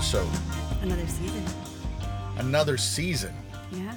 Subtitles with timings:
[0.00, 0.26] episode,
[0.80, 1.44] Another season.
[2.38, 3.34] another season.
[3.70, 3.94] Yeah.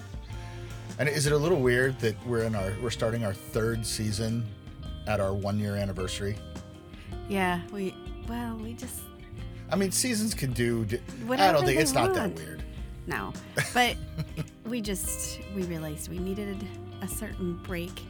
[1.00, 4.46] And is it a little weird that we're in our we're starting our third season
[5.08, 6.36] at our one year anniversary?
[7.30, 7.62] Yeah.
[7.72, 7.96] We
[8.28, 9.00] well, we just
[9.72, 10.86] I mean, seasons can do.
[11.30, 12.64] I don't think it's not that weird.
[13.08, 13.32] no.
[13.74, 13.96] But
[14.66, 16.68] we just we realized we needed
[17.02, 18.02] a certain break.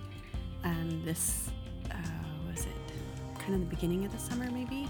[0.63, 1.51] Um this
[1.91, 1.95] uh
[2.49, 4.89] was it kind of the beginning of the summer maybe?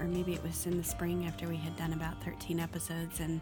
[0.00, 3.40] Or maybe it was in the spring after we had done about 13 episodes and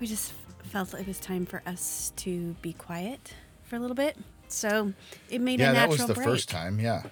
[0.00, 0.32] we just
[0.64, 4.16] felt it was time for us to be quiet for a little bit.
[4.48, 4.92] So
[5.30, 6.26] it made Yeah, a that natural was the break.
[6.26, 6.80] first time.
[6.80, 7.04] Yeah,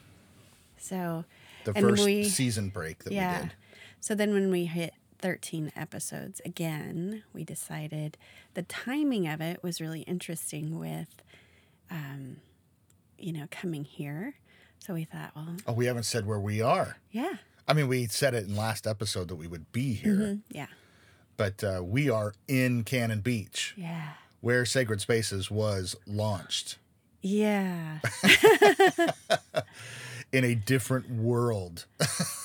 [0.79, 1.25] So
[1.65, 3.43] the And first we- season break that we yeah.
[3.43, 3.53] did.
[4.01, 8.17] So then when we hit 13 episodes again, we decided
[8.55, 11.23] the timing of it was really interesting with,
[11.91, 12.39] um,
[13.19, 14.35] you know, coming here.
[14.79, 16.97] So we thought, well, Oh, we haven't said where we are.
[17.13, 17.35] yeah.
[17.69, 20.41] I mean, we said it in last episode that we would be here, Mhm.
[20.51, 20.67] Yeah.
[21.37, 24.15] but uh, we are in Cannon Beach, Yeah.
[24.41, 26.79] where Sacred Spaces was launched
[27.23, 28.01] Yeah.
[30.33, 31.87] in a different world.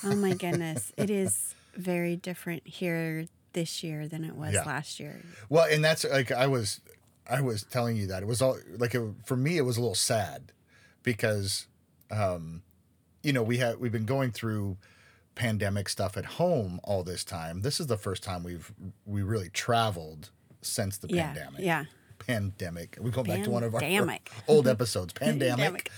[0.04, 0.92] oh my goodness.
[0.96, 4.64] It is very different here this year than it was Yeah.
[4.64, 5.22] last year.
[5.48, 6.80] Well, and that's like I was,
[7.28, 9.80] I was telling you that it was all like it, for me it was a
[9.80, 10.52] little sad
[11.02, 11.66] because,
[12.10, 12.62] um,
[13.22, 14.76] you know, we had we've been going through
[15.36, 17.60] pandemic stuff at home all this time.
[17.60, 18.72] This is the first time we've
[19.04, 20.30] we really traveled
[20.62, 21.26] since the Yeah.
[21.32, 21.60] pandemic.
[21.60, 21.84] Yeah.
[22.18, 22.98] Pandemic.
[23.00, 24.30] We go back to one of our Pandemic.
[24.48, 25.12] old episodes.
[25.14, 25.92] Pandemic.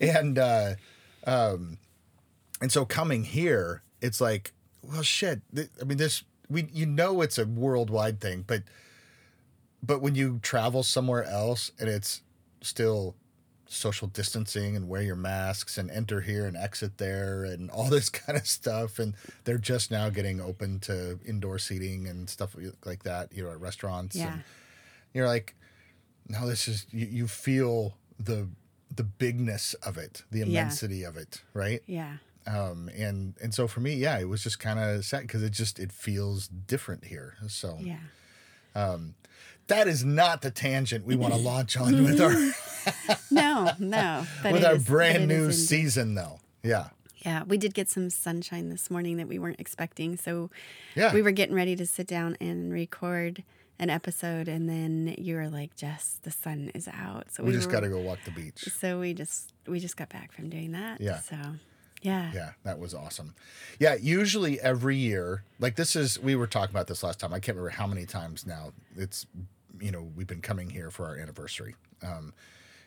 [0.00, 0.74] and uh,
[1.26, 1.78] um,
[2.60, 5.42] and so coming here, it's like, well, shit.
[5.54, 8.62] th- I mean, this we you know it's a worldwide thing, but
[9.82, 12.22] but when you travel somewhere else and it's
[12.62, 13.14] still
[13.70, 18.08] social distancing and wear your masks and enter here and exit there and all this
[18.08, 19.14] kind of stuff and
[19.44, 23.60] they're just now getting open to indoor seating and stuff like that you know at
[23.60, 24.32] restaurants Yeah.
[24.32, 24.42] and
[25.12, 25.54] you're like
[26.28, 28.48] no this is you, you feel the
[28.94, 30.44] the bigness of it the Yeah.
[30.46, 32.16] immensity of it right Yeah.
[32.46, 35.50] um and and so for me yeah it was just kind of sad because it
[35.52, 37.98] just it feels different here so Yeah.
[39.68, 42.34] That is not the tangent we want to launch on with our
[43.30, 44.26] No, no.
[44.42, 46.88] But with our is- brand new season though yeah
[47.24, 50.16] Yeah, we did get some sunshine this morning that we weren't expecting.
[50.16, 50.50] So
[50.94, 53.42] yeah we were getting ready to sit down and record
[53.80, 57.66] an episode, and then you were like, "Jess, the sun is out." So we, just
[57.66, 60.48] were- got to go walk the beach So we just we just got back from
[60.48, 61.00] doing that.
[61.00, 61.20] Yeah.
[61.20, 61.36] So
[62.02, 62.30] yeah.
[62.32, 63.34] yeah that was awesome
[63.80, 67.40] yeah usually every year like this is we were talking about this last time i
[67.40, 69.26] can't remember how many times now it's
[69.80, 71.74] you know we've been coming here for our anniversary.
[72.02, 72.32] Um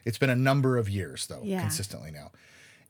[0.05, 1.61] it's been a number of years though Yeah.
[1.61, 2.31] consistently now.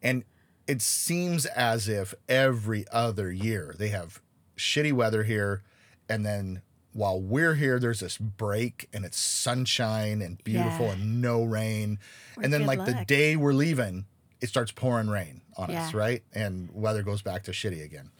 [0.01, 0.23] And
[0.67, 4.21] it seems as if every other year they have
[4.57, 5.63] shitty weather here
[6.07, 6.61] and then
[6.93, 10.91] while we're here there's this break and it's sunshine and beautiful Yeah.
[10.93, 11.99] and no rain.
[12.41, 14.05] And then like the day we're leaving
[14.39, 16.23] it starts pouring rain on us right?
[16.33, 18.11] And weather goes back to shitty again.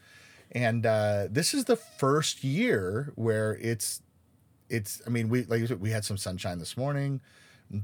[0.53, 4.01] And uh, this is the first year where it's
[4.71, 7.21] it's i mean we like said, we had some sunshine this morning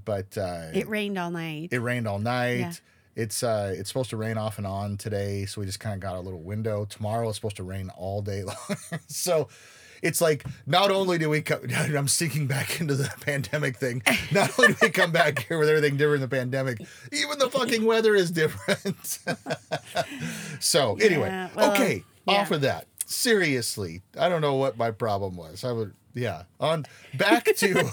[0.05, 1.69] but uh, It rained all night.
[1.71, 2.57] it rained all night.
[2.59, 2.73] Yeah.
[3.15, 6.01] It's uh it's supposed to rain off and on today, so we just kind of
[6.01, 6.85] got a little window.
[6.85, 8.77] Tomorrow it's supposed to rain all day long.
[9.07, 9.47] so
[10.03, 14.03] it's like not only do we come I'm sinking back into the pandemic thing.
[14.31, 16.79] Not only do we come back here with everything different in the pandemic,
[17.13, 19.19] even the fucking weather is different.
[20.59, 22.33] so anyway, well, okay, yeah.
[22.35, 22.87] off of that.
[23.05, 25.63] Seriously, I don't know what my problem was.
[25.63, 26.43] I would yeah.
[26.59, 27.89] On back to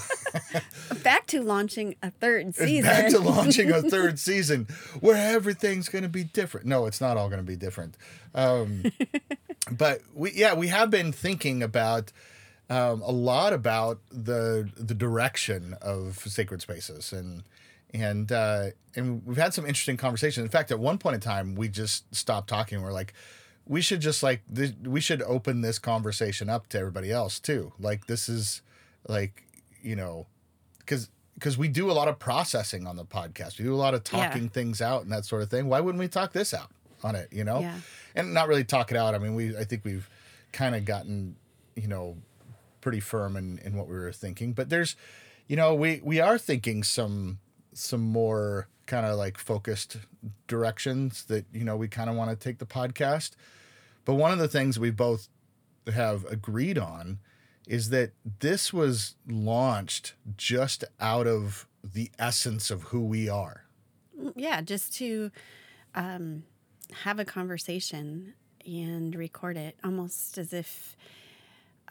[1.03, 2.83] back to launching a third season.
[2.83, 4.67] back to launching a third season
[4.99, 6.65] where everything's going to be different.
[6.65, 7.95] No, it's not all going to be different.
[8.33, 8.83] Um,
[9.71, 12.11] but we, yeah, we have been thinking about
[12.69, 17.43] um, a lot about the the direction of sacred spaces and
[17.93, 20.43] and uh, and we've had some interesting conversations.
[20.43, 22.81] In fact, at one point in time, we just stopped talking.
[22.81, 23.13] We're like,
[23.67, 27.73] we should just like th- we should open this conversation up to everybody else too.
[27.79, 28.61] Like this is
[29.07, 29.43] like
[29.81, 30.27] you know
[30.79, 33.57] because because we do a lot of processing on the podcast.
[33.57, 34.27] We do a lot of Yeah.
[34.27, 35.67] talking things out and that sort of thing.
[35.67, 36.69] Why wouldn't we talk this out
[37.03, 37.27] on it?
[37.31, 37.79] You know, Yeah.
[38.15, 39.15] and not really talk it out.
[39.15, 40.09] I mean, we I think we've
[40.51, 41.35] kind of gotten
[41.75, 42.17] you know
[42.81, 44.53] pretty firm in in what we were thinking.
[44.53, 44.95] But there's
[45.47, 47.39] you know we we are thinking some
[47.73, 49.97] some more kind of like focused
[50.47, 53.31] directions that you know we kind of want to take the podcast.
[54.03, 55.29] But one of the things we both
[55.91, 57.19] have agreed on
[57.67, 63.65] is that this was launched just out of the essence of who we are.
[64.35, 65.31] yeah, just to
[65.95, 66.43] um,
[67.03, 68.33] have a conversation
[68.65, 70.95] and record it, almost as if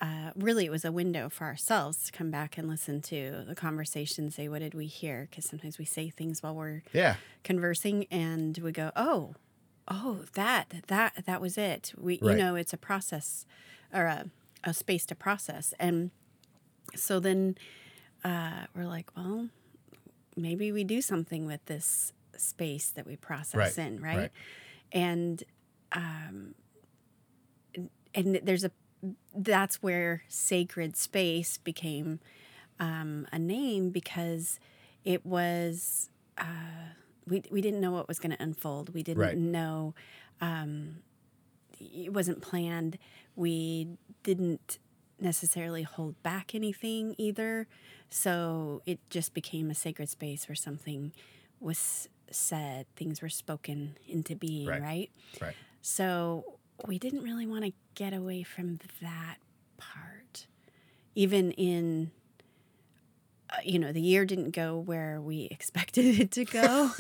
[0.00, 3.54] uh, really, it was a window for ourselves to come back and listen to the
[3.54, 5.28] conversation, say, what did we hear?
[5.30, 7.16] Because sometimes we say things while we're Yeah.
[7.42, 9.34] conversing and we go, oh,
[9.88, 11.92] oh, that, that, that was it.
[11.96, 12.32] We, Right.
[12.32, 13.46] you know, it's a process
[13.92, 14.30] or a,
[14.64, 15.74] a space to process.
[15.78, 16.10] And
[16.96, 17.56] so then
[18.24, 19.48] uh, we're like, well,
[20.36, 24.16] maybe we do something with this space that we process Right, in, right?
[24.16, 24.32] right.
[24.92, 25.44] And
[25.92, 26.54] um,
[28.14, 28.70] and there's a
[29.34, 32.20] that's where sacred space became
[32.80, 34.58] um, a name because
[35.04, 36.44] it was uh,
[37.26, 38.94] we we didn't know what was going to unfold.
[38.94, 39.36] We didn't Right.
[39.36, 39.94] know
[40.40, 40.96] um,
[41.80, 42.98] it wasn't planned.
[43.36, 43.88] We
[44.22, 44.78] didn't
[45.20, 47.66] necessarily hold back anything either.
[48.10, 51.12] So it just became a sacred space where something
[51.60, 54.82] was said, things were spoken into being, Right.
[54.82, 55.10] right?
[55.40, 55.54] Right.
[55.82, 56.53] So
[56.86, 59.36] we didn't really want to get away from that
[59.76, 60.46] part.
[61.14, 62.10] Even in,
[63.50, 66.90] uh, you know, the year didn't go where we expected it to go.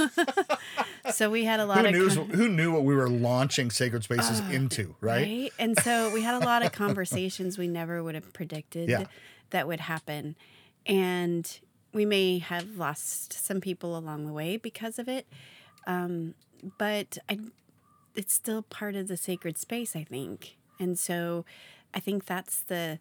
[1.12, 2.14] so we had a lot Who of.
[2.16, 4.94] con- Who knew what we were launching Sacred Spaces into?
[5.00, 5.52] Right.
[5.58, 9.04] And so we had a lot of conversations we never would have predicted Yeah.
[9.50, 10.36] that would happen.
[10.86, 11.58] And
[11.92, 15.26] we may have lost some people along the way because of it.
[15.86, 16.34] Um,
[16.78, 17.38] but I,
[18.14, 20.56] it's still part of the sacred space, I think.
[20.78, 21.44] And so
[21.92, 22.98] I think that's the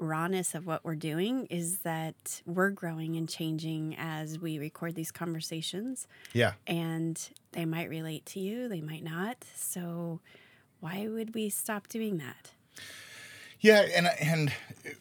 [0.00, 5.10] rawness of what we're doing is that we're growing and changing as we record these
[5.12, 6.54] conversations Yeah.
[6.66, 7.20] and
[7.52, 9.44] they might relate to you, they might not.
[9.54, 10.20] So
[10.80, 12.52] why would we stop doing that?
[13.60, 14.52] Yeah, and and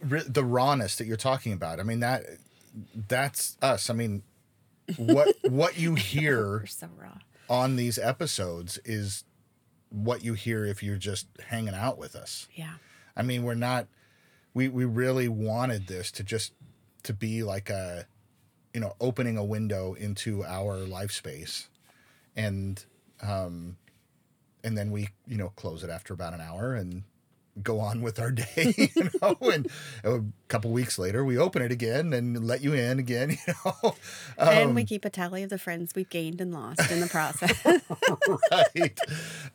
[0.02, 1.80] re- the rawness that you're talking about.
[1.80, 2.24] I mean that
[3.08, 3.90] that's us.
[3.90, 4.22] I mean,
[4.98, 7.18] what what you hear so raw.
[7.52, 9.26] On these episodes is
[9.90, 12.48] what you hear if you're just hanging out with us.
[12.56, 12.76] Yeah.
[13.16, 13.88] I mean, we're not
[14.54, 16.54] we we really wanted this to just
[17.04, 18.08] to be like a
[18.74, 21.68] you know, opening a window into our life space.
[22.38, 22.84] And
[23.22, 23.76] um
[24.64, 27.04] and then we, you know, close it after about an hour and
[27.62, 29.68] go on with our day, you know, and
[30.04, 33.96] a couple weeks later we open it again and let you in again, you know.
[34.38, 37.08] and Um, we keep a tally of the friends we've gained and lost in the
[37.08, 37.66] process.
[38.52, 39.00] right.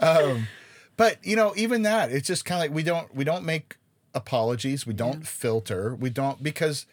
[0.00, 0.48] Um,
[0.96, 3.76] but you know, even that, it's just kind of like we don't we don't make
[4.14, 6.86] apologies, we don't filter, we don't because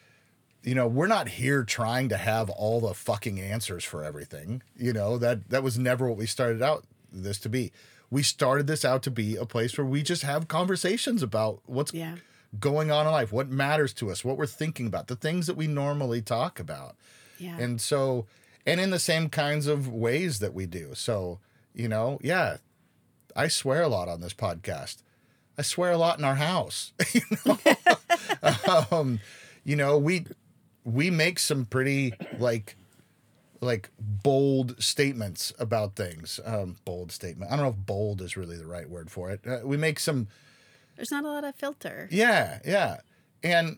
[0.64, 4.62] you know we're not here trying to have all the fucking answers for everything.
[4.76, 7.72] You know that that was never what we started out this to be.
[8.14, 11.92] We started this out to be a place where we just have conversations about what's
[11.96, 12.18] yeah.
[12.60, 15.58] going on in life, what matters to us, what we're thinking about, the things that
[15.58, 16.96] we normally talk about.
[17.40, 17.58] Yeah.
[17.58, 18.28] And so,
[18.68, 20.92] and in the same kinds of ways that we do.
[20.94, 21.40] So,
[21.74, 22.58] you know, yeah,
[23.36, 24.98] I swear a lot on this podcast.
[25.58, 26.94] I swear a lot in our house.
[27.16, 27.58] you know,
[28.92, 29.22] um,
[29.64, 30.28] you know, we
[30.84, 32.76] we make some pretty like
[33.64, 36.40] like bold statements about things.
[36.46, 37.52] Um, bold statement.
[37.52, 39.42] I don't know if bold is really the right word for it.
[39.48, 40.28] Uh, we make some
[40.96, 42.08] There's not a lot of filter.
[42.12, 42.98] yeah, yeah.
[43.44, 43.78] And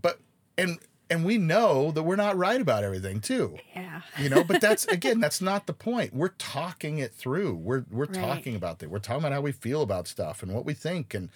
[0.00, 0.20] but
[0.56, 0.78] and
[1.10, 3.56] and we know that we're not right about everything too.
[3.74, 4.02] Yeah.
[4.18, 6.14] You know, but that's again, that's not the point.
[6.14, 7.54] We're talking it through.
[7.56, 8.14] We're we're Right.
[8.14, 8.90] talking about that.
[8.90, 11.30] We're talking about how we feel about stuff and what we think and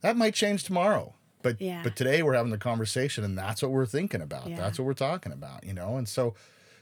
[0.00, 1.14] that might change tomorrow.
[1.42, 1.82] But Yeah.
[1.84, 4.48] but today we're having the conversation and that's what we're thinking about.
[4.48, 4.56] Yeah.
[4.56, 5.96] That's what we're talking about, you know?
[5.96, 6.34] And so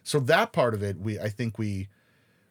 [0.06, 1.88] so that part of it we I think we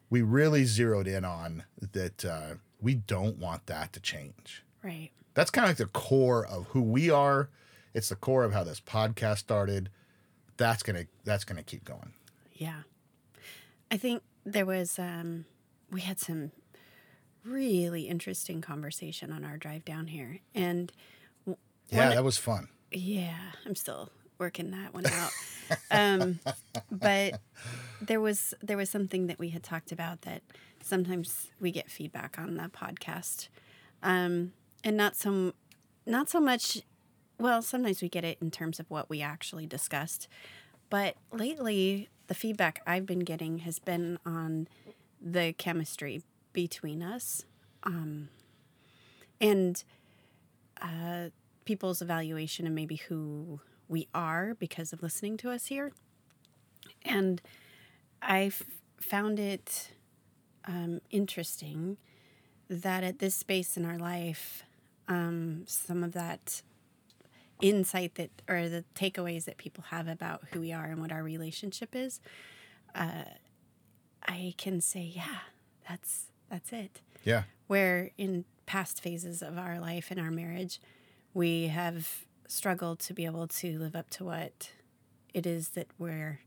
[0.10, 5.10] we really zeroed in on that uh we don't want that to change Right.
[5.34, 7.50] that's kind of like the core of who we are.
[7.94, 9.90] It's the core of how this podcast started.
[10.58, 12.14] That's gonna that's gonna keep going.
[12.54, 12.82] Yeah.
[13.90, 15.46] I think there was um
[15.92, 16.52] we had some
[17.44, 20.40] really interesting conversation on our drive down here.
[20.54, 20.92] And
[21.90, 22.68] Yeah, that was fun.
[22.92, 25.32] yeah, I'm still working that one out.
[25.92, 26.39] um,
[26.92, 27.39] but
[28.01, 30.42] there was there was something that we had talked about that
[30.82, 33.48] sometimes we get feedback on the podcast,
[34.04, 35.54] um, and not so
[36.06, 36.82] not so much.
[37.38, 40.27] Well, sometimes we get it in terms of what we actually discussed,
[40.89, 44.68] but lately the feedback I've been getting has been on
[45.22, 46.24] the chemistry
[46.54, 47.44] between us,
[47.84, 48.30] um,
[49.42, 49.84] and
[50.82, 51.30] uh,
[51.65, 55.92] people's evaluation of maybe who we are because of listening to us here.
[57.04, 57.42] And
[58.22, 58.51] I
[59.00, 59.92] found it
[60.65, 61.98] um, interesting
[62.70, 64.63] that at this space in our life,
[65.08, 66.62] um, some of that
[67.62, 71.24] insight that or the takeaways that people have about who we are and what our
[71.24, 72.20] relationship is,
[72.96, 73.24] uh,
[74.27, 75.39] I can say, yeah,
[75.88, 77.44] that's that's it Yeah.
[77.68, 80.80] where in past phases of our life and our marriage
[81.34, 84.72] we have struggled to be able to live up to what
[85.34, 86.40] it is that we're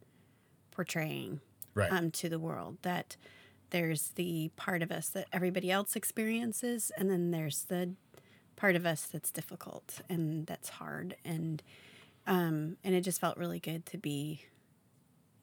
[0.70, 1.40] portraying
[1.74, 1.92] Right.
[1.92, 2.78] um, to the world.
[2.82, 3.16] That
[3.70, 7.94] there's the part of us that everybody else experiences, and then there's the
[8.56, 11.62] part of us that's difficult and that's hard, and
[12.26, 14.44] um, and it just felt really good to be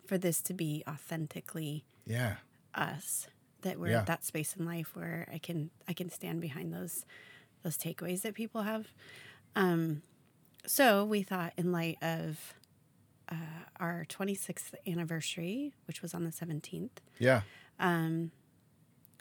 [0.06, 2.36] for this to be authentically yeah.
[2.76, 3.28] us
[3.62, 4.00] that we're Yeah.
[4.02, 7.06] at that space in life where I can I can stand behind those
[7.64, 8.88] those takeaways that people have.
[9.56, 10.02] Um,
[10.68, 12.54] so we thought in light of
[13.32, 13.36] uh,
[13.80, 17.42] our 26th anniversary, which was on the 17th, Yeah.
[17.80, 18.32] um,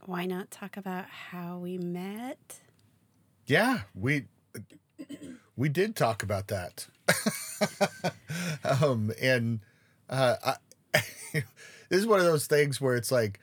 [0.05, 2.61] why not talk about how we met?
[3.47, 3.81] Yeah.
[3.95, 4.27] We
[5.57, 6.87] we did talk about that.
[8.81, 9.61] um and
[10.09, 10.57] uh I,
[11.33, 11.45] this
[11.91, 13.41] is one of those things where it's like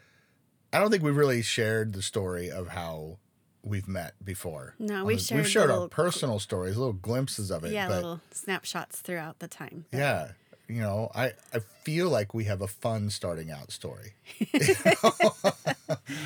[0.74, 3.18] I don't think we really shared the story of how
[3.64, 4.76] we've met before.
[4.80, 7.72] No, we've shared we've shared our personal stories, little glimpses of it.
[7.74, 9.86] yeah, but little snapshots throughout the time.
[9.92, 10.32] yeah,
[10.68, 14.14] you know, I I feel like we have a fun starting out story.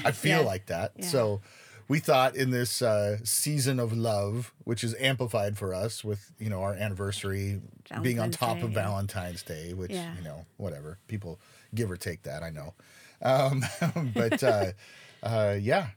[0.03, 0.45] I feel Yeah.
[0.45, 0.93] like that.
[0.97, 1.07] Yeah.
[1.07, 1.41] So
[1.87, 6.49] we thought in this uh, season of love, which is amplified for us with you
[6.49, 7.61] know our anniversary
[8.01, 8.75] being on Valentine's top of Day.
[8.75, 11.39] Valentine's Day, which you know whatever people
[11.73, 12.73] give or take that I know,
[13.21, 13.63] um,
[14.13, 14.71] but uh,
[15.23, 15.87] uh, yeah.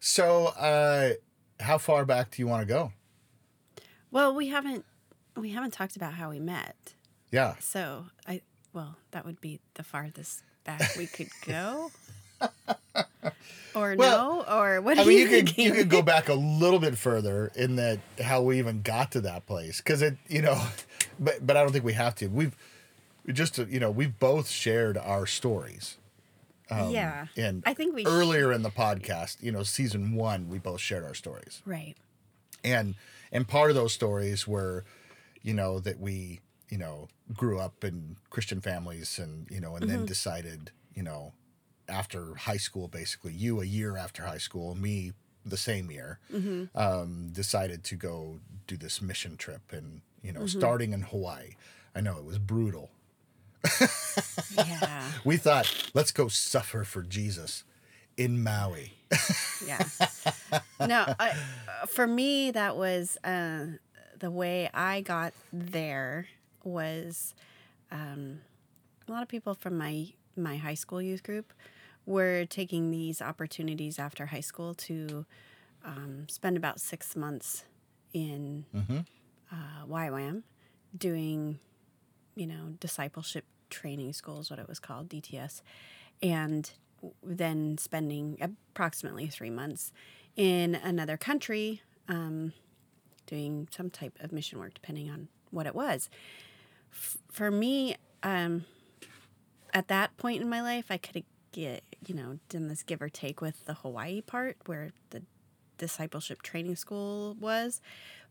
[0.00, 1.12] So uh,
[1.60, 2.92] how far back do you want to go?
[4.10, 4.84] Well, we haven't
[5.36, 6.94] we haven't talked about how we met.
[7.30, 7.54] Yeah.
[7.60, 11.90] So I well, that would be the farthest back we could go.
[13.74, 16.34] or Well, no, or what I mean, you, you could you could go back a
[16.62, 20.42] little bit further in that how we even got to that place because it you
[20.42, 20.60] know,
[21.20, 22.28] but but I don't think we have to.
[22.28, 22.56] We've
[23.26, 25.96] just you know we've both shared our stories.
[26.70, 30.48] Um, yeah, And I think we sh- earlier in the podcast, you know, season one,
[30.48, 31.96] we both shared our stories, right.
[32.64, 32.94] and
[33.32, 34.84] and part of those stories were,
[35.42, 39.84] you know, that we you know grew up in Christian families, and you know, and
[39.84, 39.96] Mm-hmm.
[39.98, 41.32] then decided, you know,
[41.88, 45.12] after high school, basically, you a year after high school, me
[45.44, 46.76] the same year, Mm-hmm.
[46.78, 50.40] um, decided to go do this mission trip, and you Mm-hmm.
[50.40, 51.54] know, starting in Hawaii.
[51.94, 52.90] I know it was brutal.
[54.56, 57.64] Yeah, We thought, let's go suffer for Jesus
[58.16, 58.94] in Maui.
[59.64, 59.84] yeah.
[60.80, 63.66] No, I, uh, for me, that was uh,
[64.18, 66.28] the way I got there.
[66.64, 67.34] Was
[67.92, 68.40] um,
[69.06, 71.52] a lot of people from my my high school youth group
[72.04, 75.24] were taking these opportunities after high school to
[75.84, 77.64] um, spend about six months
[78.12, 78.64] in
[79.52, 80.42] uh, YWAM
[80.96, 81.58] doing,
[82.38, 85.60] you know, discipleship training school is what it was called, DTS,
[86.22, 86.70] and
[87.22, 89.92] then spending approximately three months
[90.36, 92.52] in another country um,
[93.26, 96.08] doing some type of mission work, depending on what it was.
[96.92, 98.64] F- for me, um,
[99.74, 103.02] at that point in my life, I could have get you know done this give
[103.02, 105.22] or take with the Hawaii part where the
[105.76, 107.80] discipleship training school was,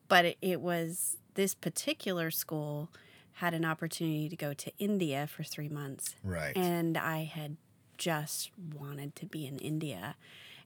[0.08, 2.90] but it, it was this particular school
[3.38, 6.56] had an opportunity to go to India for three months, Right.
[6.58, 7.58] and I had
[7.98, 10.16] just wanted to be in India,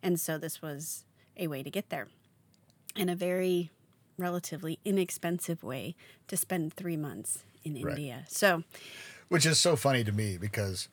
[0.04, 1.04] and so this was
[1.38, 2.08] a way to get there,
[2.96, 3.72] and a very
[4.18, 5.96] relatively inexpensive way
[6.28, 7.98] to spend three months in Right.
[7.98, 8.26] India.
[8.28, 8.64] So.
[9.30, 10.88] Which is so funny to me because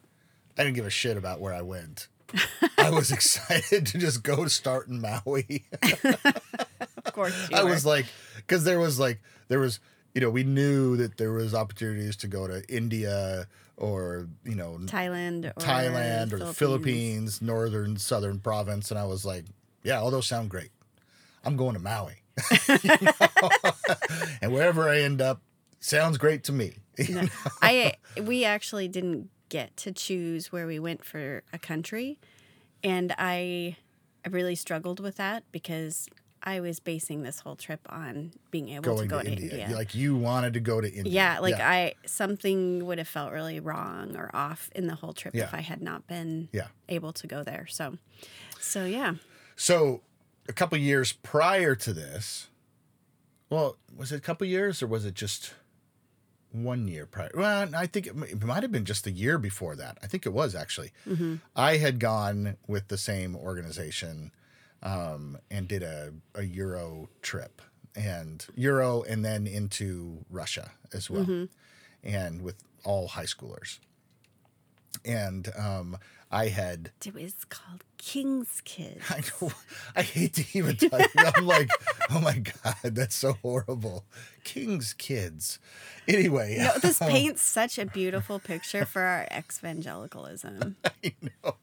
[0.56, 2.06] I didn't give a shit about where I went.
[2.78, 5.66] I was excited to just go start in Maui.
[7.04, 7.70] Of course, I were.
[7.70, 8.06] was like,
[8.36, 9.80] because there was like, there was,
[10.14, 13.46] you know, we knew that there was opportunities to go to India
[13.76, 18.90] or, you know, Thailand or Thailand or the Philippines, northern, southern province.
[18.90, 19.44] And I was like,
[19.82, 20.70] yeah, all those sound great.
[21.44, 22.22] I'm going to Maui.
[24.40, 25.42] And wherever I end up
[25.80, 26.74] sounds great to me.
[27.08, 27.28] No,
[27.62, 32.18] I we actually didn't get to choose where we went for a country,
[32.82, 33.76] and I
[34.24, 36.08] I really struggled with that because
[36.42, 39.58] I was basing this whole trip on being able going to go to to India.
[39.62, 39.76] India.
[39.76, 41.12] Like you wanted to go to India.
[41.12, 45.34] yeah, like I something would have felt really wrong or off in the whole trip
[45.34, 45.44] Yeah.
[45.44, 46.68] if I had not been Yeah.
[46.88, 47.66] able to go there.
[47.68, 47.98] So,
[48.60, 49.14] so yeah,
[49.56, 50.02] So
[50.48, 52.48] a couple years prior to this,
[53.50, 55.54] well, was it a couple years or was it just
[56.52, 57.30] one year prior?
[57.34, 59.98] Well, I think it, it might have been just a year before that.
[60.02, 60.92] I think it was actually.
[61.06, 61.36] Mm-hmm.
[61.56, 64.30] I had gone with the same organization
[64.82, 67.62] um, and did a, a Euro trip
[67.96, 71.24] and Euro and then into Russia as well.
[72.04, 73.78] And with all high schoolers.
[75.04, 75.96] And um,
[76.30, 79.02] I had It was called King's Kids.
[79.10, 79.52] I know.
[79.96, 81.06] I hate to even tell you.
[81.16, 81.70] I'm like,
[82.10, 84.04] oh my god, that's so horrible.
[84.44, 85.58] King's kids.
[86.06, 90.76] Anyway, No, this um, paints such a beautiful picture for our evangelicalism.
[90.84, 91.56] I know.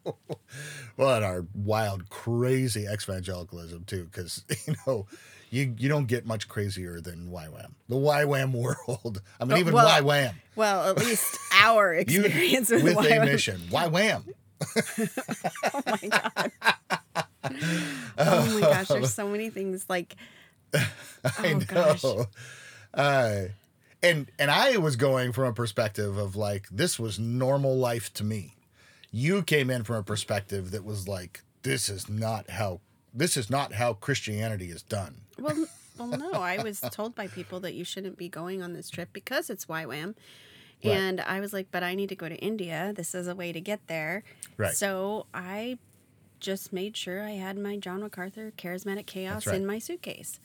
[0.97, 5.05] Well, and our wild, crazy evangelicalism too, because you know,
[5.49, 7.71] you you don't get much crazier than YWAM.
[7.87, 9.21] The YWAM world.
[9.39, 10.33] I mean, Oh, even well, YWAM.
[10.55, 13.61] Well, at least our You experience with with, a mission.
[13.69, 14.23] YWAM.
[15.73, 16.51] Oh my god.
[18.17, 20.15] oh my gosh, there's so many things like
[20.73, 20.83] I
[21.43, 21.59] Oh, know.
[21.65, 22.03] gosh.
[22.93, 23.41] Uh,
[24.03, 28.23] and and I was going from a perspective of like this was normal life to
[28.23, 28.55] me.
[29.11, 32.81] You came in from a perspective that was like this is not how
[33.13, 35.21] this is not how Christianity is done.
[35.39, 35.65] well
[35.97, 39.09] well no, I was told by people that you shouldn't be going on this trip
[39.13, 40.15] because it's YWAM.
[40.83, 40.91] Right.
[40.93, 42.93] And I was like, but I need to go to India.
[42.95, 44.23] This is a way to get there.
[44.57, 44.73] Right.
[44.75, 45.77] So I
[46.39, 49.55] just made sure I had my John MacArthur Charismatic Chaos right.
[49.55, 50.39] in my suitcase.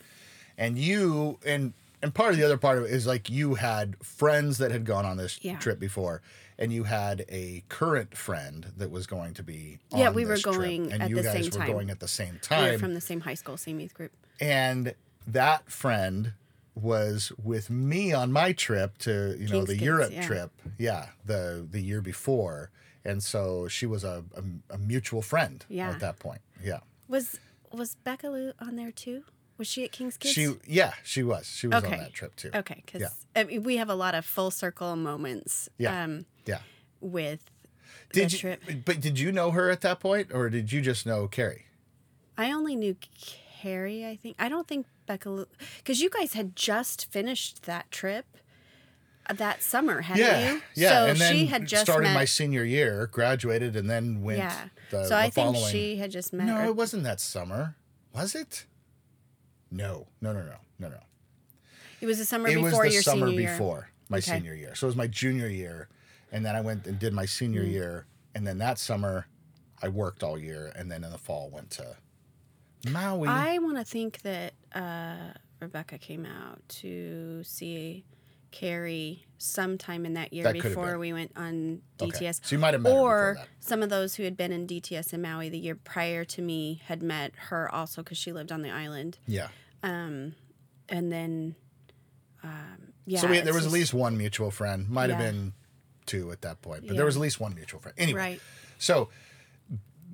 [0.57, 1.73] And you and
[2.03, 4.85] and part of the other part of it is like you had friends that had
[4.87, 5.59] gone on this Yeah.
[5.59, 6.23] trip before
[6.59, 10.43] and you had a current friend that was going to be Yeah, we were this
[10.43, 11.67] trip, going and at you the guys same were time.
[11.73, 14.13] going at the same We time were from the same high school, same youth group.
[14.41, 14.95] and
[15.27, 16.33] that friend
[16.75, 20.27] was with me on my trip to you know the Europe yeah.
[20.27, 22.71] trip yeah the the year before
[23.05, 25.91] and so she was a a, a mutual friend Yeah.
[25.91, 27.39] at that point yeah Was
[27.73, 29.25] was Becca Lou on there too?
[29.59, 30.33] Was she at King's Kids?
[30.35, 31.93] she yeah she was she was Okay.
[31.95, 33.09] on that trip too Okay, because Yeah.
[33.41, 35.69] I mean, we have a lot of full circle moments.
[35.77, 36.05] Yeah.
[36.05, 36.61] Um, yeah
[37.01, 37.41] with
[38.13, 38.63] did the you trip.
[38.85, 41.67] but did you know her at that point or did you just know Carrie
[42.39, 42.97] I only knew
[43.61, 44.07] Carrie.
[44.07, 45.47] I think I don't think Becca
[45.79, 48.27] because you guys had just finished that trip
[49.29, 50.63] uh, that summer, hadn't yeah you?
[50.77, 52.15] yeah So and then she had just started met.
[52.15, 54.69] my senior year graduated and then went yeah.
[54.91, 56.47] the, so the I think she had just met.
[56.47, 57.75] no or- it wasn't that summer
[58.15, 58.67] was it
[59.71, 61.01] no no no no no no
[62.01, 63.51] it was the summer it was before the your summer senior year.
[63.53, 64.33] before my Okay.
[64.33, 64.75] senior year.
[64.75, 65.89] So it was my junior year,
[66.33, 67.71] and then I went and did my senior Mm.
[67.71, 69.27] year, and then that summer
[69.83, 71.97] I worked all year, and then in the fall went to
[72.89, 73.29] Maui.
[73.29, 78.05] I want to think that uh, Rebecca came out to see
[78.51, 82.11] Carrie sometime in that year That before we went on Okay.
[82.27, 82.41] DTS.
[82.45, 85.23] So you might have met or some of those who had been in DTS in
[85.23, 88.71] Maui the year prior to me had met her also because she lived on the
[88.71, 89.19] island.
[89.27, 89.49] Yeah.
[89.83, 90.35] Um,
[90.89, 91.55] and then,
[92.43, 93.21] um, yeah.
[93.21, 94.89] so we, there was at least one mutual friend.
[94.89, 95.53] Might have been
[96.07, 96.97] two at that point, but Yeah.
[96.97, 97.95] there was at least one mutual friend.
[97.99, 98.41] Anyway, Right.
[98.79, 99.11] so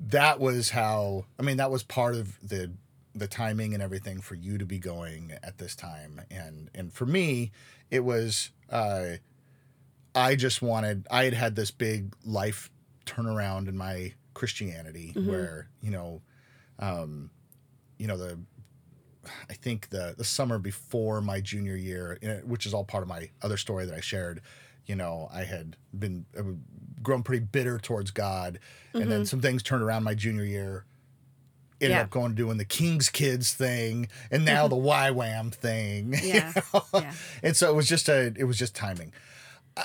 [0.09, 1.27] that was how.
[1.39, 2.73] I mean, that was part of the
[3.15, 7.07] the timing and everything for you to be going at this time, and and for
[7.07, 7.53] me,
[7.91, 8.51] it was.
[8.71, 9.17] Uh,
[10.15, 11.07] I just wanted.
[11.11, 12.71] I had had this big life
[13.05, 15.29] turnaround in my Christianity, Mm-hmm.
[15.31, 16.23] where you know,
[16.79, 17.31] um,
[17.99, 18.39] you know the.
[19.51, 23.29] I think the the summer before my junior year, which is all part of my
[23.43, 24.41] other story that I shared.
[24.87, 26.27] You know, I had been
[27.03, 28.59] grown pretty bitter towards God,
[28.95, 30.85] and then some things turned around my junior year.
[31.79, 31.91] Ended Mm-hmm.
[31.99, 32.03] Yeah.
[32.05, 36.15] up going doing the King's Kids thing, and now the YWAM thing.
[36.23, 36.53] you Yeah.
[36.73, 36.83] know?
[36.95, 37.13] Yeah.
[37.43, 39.13] And so it was just a it was just timing.
[39.77, 39.85] I,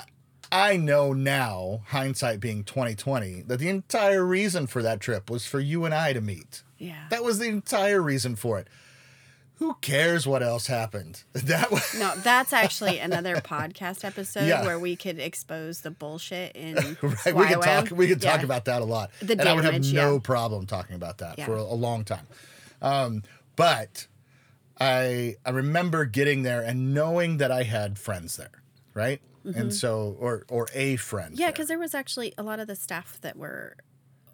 [0.50, 5.46] I know now, hindsight being twenty twenty, that the entire reason for that trip was
[5.46, 6.62] for you and I to meet.
[6.78, 7.04] Yeah.
[7.10, 8.68] That was the entire reason for it.
[9.56, 11.22] Who cares what else happened?
[11.34, 14.64] That was No, that's actually another podcast episode Yeah.
[14.64, 17.34] where we could expose the bullshit in right.
[17.34, 17.90] We could talk.
[17.90, 18.44] We could talk Yeah.
[18.44, 20.18] about that a lot, The and I would have no yeah.
[20.22, 22.26] problem talking about that for a, a long time.
[22.80, 23.22] Um,
[23.56, 24.06] but
[24.80, 28.62] I I remember getting there and knowing that I had friends there,
[28.94, 29.20] right?
[29.44, 31.32] And so, or or a friend.
[31.32, 31.40] Mm-hmm.
[31.40, 31.52] Yeah, there.
[31.52, 33.76] because there was actually a lot of the staff that were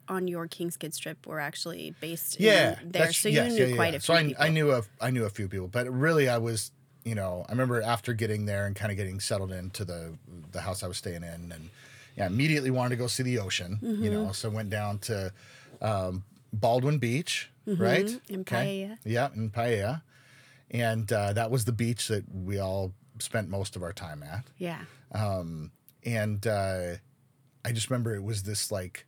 [0.08, 3.76] on your King's Kids trip were actually based yeah, in there, so you knew yeah,
[3.76, 3.96] quite yeah.
[3.96, 4.44] a few So I, people.
[4.44, 6.70] I knew a I knew a few people, but really I was
[7.04, 10.16] you know I remember after getting there and kind of getting settled into the
[10.52, 11.70] the house I was staying in, and
[12.16, 13.78] yeah, immediately wanted to go see the ocean.
[13.82, 14.12] You Mm-hmm.
[14.12, 15.32] know, so went down to
[15.80, 18.06] um, Baldwin Beach, right?
[18.06, 18.34] Mm-hmm.
[18.34, 18.88] in Okay.
[18.88, 18.98] Paia.
[19.04, 20.02] Yeah, in Paia,
[20.70, 24.44] and uh, that was the beach that we all spent most of our time at
[24.58, 24.84] Yeah,
[26.04, 26.94] and uh,
[27.64, 29.06] I just remember it was this like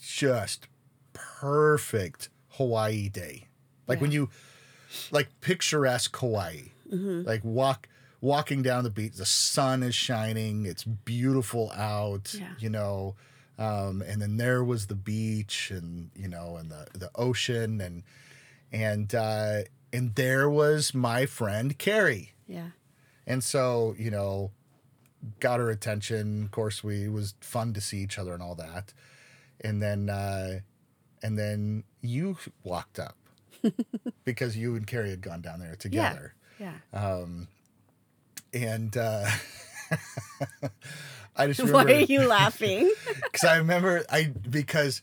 [0.00, 0.66] just
[1.12, 3.48] perfect Hawaii day,
[3.86, 4.28] like when you
[5.10, 7.88] like picturesque Hawaii, like walk
[8.20, 12.48] walking down the beach, the sun is shining, it's beautiful out, Yeah.
[12.58, 13.14] you know,
[13.58, 18.02] um, and then there was the beach and you know and the the ocean and
[18.72, 22.32] and uh, and there was my friend Carrie.
[22.46, 22.70] yeah,
[23.26, 24.50] And so, you know,
[25.40, 26.44] got her attention.
[26.44, 28.92] Of course, we it was fun to see each other and all that.
[29.60, 30.60] And then uh,
[31.22, 33.16] and then you walked up
[34.24, 36.72] because you and Carrie had gone down there together, Yeah.
[36.92, 37.26] Yeah.
[38.52, 39.26] and uh,
[41.36, 42.92] I just Why are you laughing?
[43.22, 45.02] because I remember I because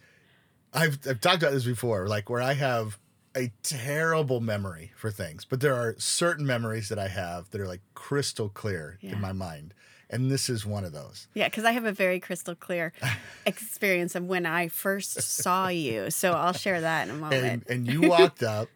[0.73, 2.99] I've I've talked about this before, like where I have
[3.35, 7.67] a terrible memory for things, but there are certain memories that I have that are
[7.67, 9.13] like crystal clear Yeah.
[9.13, 9.73] in my mind,
[10.09, 11.27] and this is one of those.
[11.33, 12.93] yeah, because I have a very crystal clear
[13.45, 16.09] experience of when I first saw you.
[16.11, 17.63] So I'll share that in a moment.
[17.69, 18.69] And and you walked up,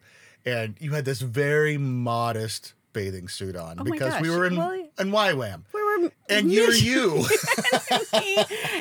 [0.45, 4.71] and you had this very modest bathing suit on Oh because we were in well,
[4.73, 5.61] in YWAM.
[5.73, 7.23] we were And you're you,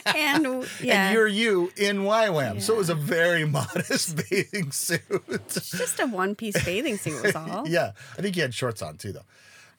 [0.07, 2.61] and yeah, and you're you in YWAM.
[2.61, 5.01] So it was a very modest bathing suit.
[5.29, 7.69] it's just a one piece bathing suit was all.
[7.69, 9.23] yeah, I think you had shorts on too, though.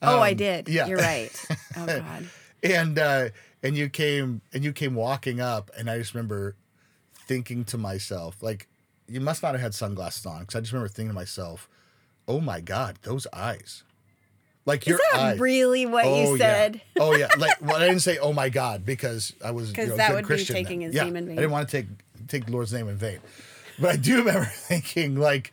[0.00, 0.68] Oh, I Um, did.
[0.68, 0.86] yeah.
[0.86, 1.30] You're right.
[1.76, 2.28] Oh God.
[2.62, 3.28] And uh
[3.62, 6.54] and you came and you came walking up and i just remember
[7.14, 8.68] thinking to myself like
[9.08, 11.68] you must not have had sunglasses on because i just remember thinking to myself
[12.28, 13.84] oh my god those eyes
[14.64, 16.80] like Is your that eyes really what you said?
[16.96, 17.02] yeah.
[17.02, 19.90] oh yeah like well i didn't say oh my god because i was 'Cause you
[19.90, 20.88] know, that would be taking then.
[20.88, 21.38] his yeah, name in vain.
[21.38, 21.88] i didn't want to take
[22.28, 23.18] take the lord's name in vain
[23.80, 25.52] but i do remember thinking like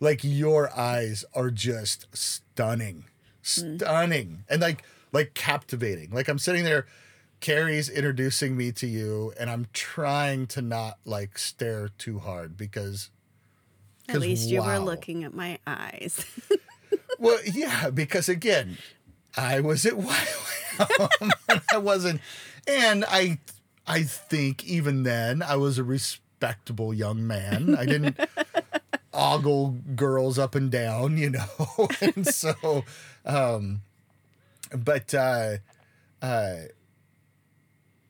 [0.00, 3.04] like your eyes are just stunning
[3.42, 6.86] stunning and like like captivating like i'm sitting there
[7.40, 13.10] carrie's introducing me to you and i'm trying to not like stare too hard because
[14.08, 16.24] At least you were looking at my eyes.
[17.18, 18.78] well yeah because again
[19.36, 19.92] i was at
[20.78, 21.62] YWAM.
[21.72, 22.20] i wasn't
[22.66, 23.38] and i
[23.86, 28.18] i think even then i was a respectable young man i didn't
[29.12, 32.84] ogle girls up and down you know and so
[33.24, 33.82] um
[34.76, 35.56] but uh
[36.22, 36.56] uh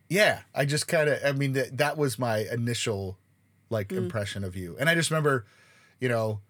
[0.09, 3.19] yeah i just kind of i mean that, that was my initial
[3.71, 4.77] like impression of you.
[4.81, 5.45] And i just remember
[6.01, 6.41] you know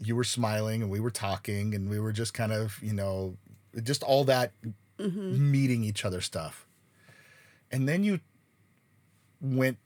[0.00, 3.36] you were smiling and we were talking and we were just kind of you know
[3.82, 4.52] just all that
[4.98, 6.66] meeting each other stuff.
[7.70, 8.20] And then you
[9.40, 9.78] went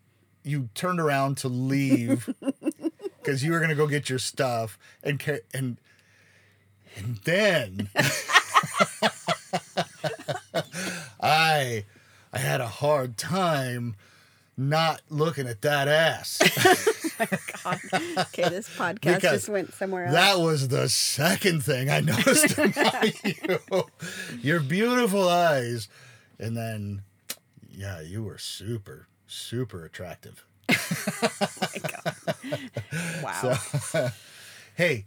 [0.44, 2.28] you turned around to leave
[3.18, 5.22] because you were going to go get your stuff and
[5.54, 5.78] and
[6.96, 7.88] and then
[11.62, 11.84] i
[12.32, 13.94] i had a hard time
[14.56, 16.38] not looking at that ass
[17.20, 17.26] oh
[17.64, 17.80] God.
[18.18, 20.14] Okay, this podcast Because just went somewhere else.
[20.14, 23.58] That was the second thing I noticed about you.
[24.40, 25.88] Your beautiful eyes.
[26.38, 27.02] And then,
[27.70, 30.44] yeah, you were super, super attractive.
[30.68, 31.28] Oh
[31.60, 32.58] my God.
[33.22, 34.10] Wow.
[34.74, 35.06] Hey,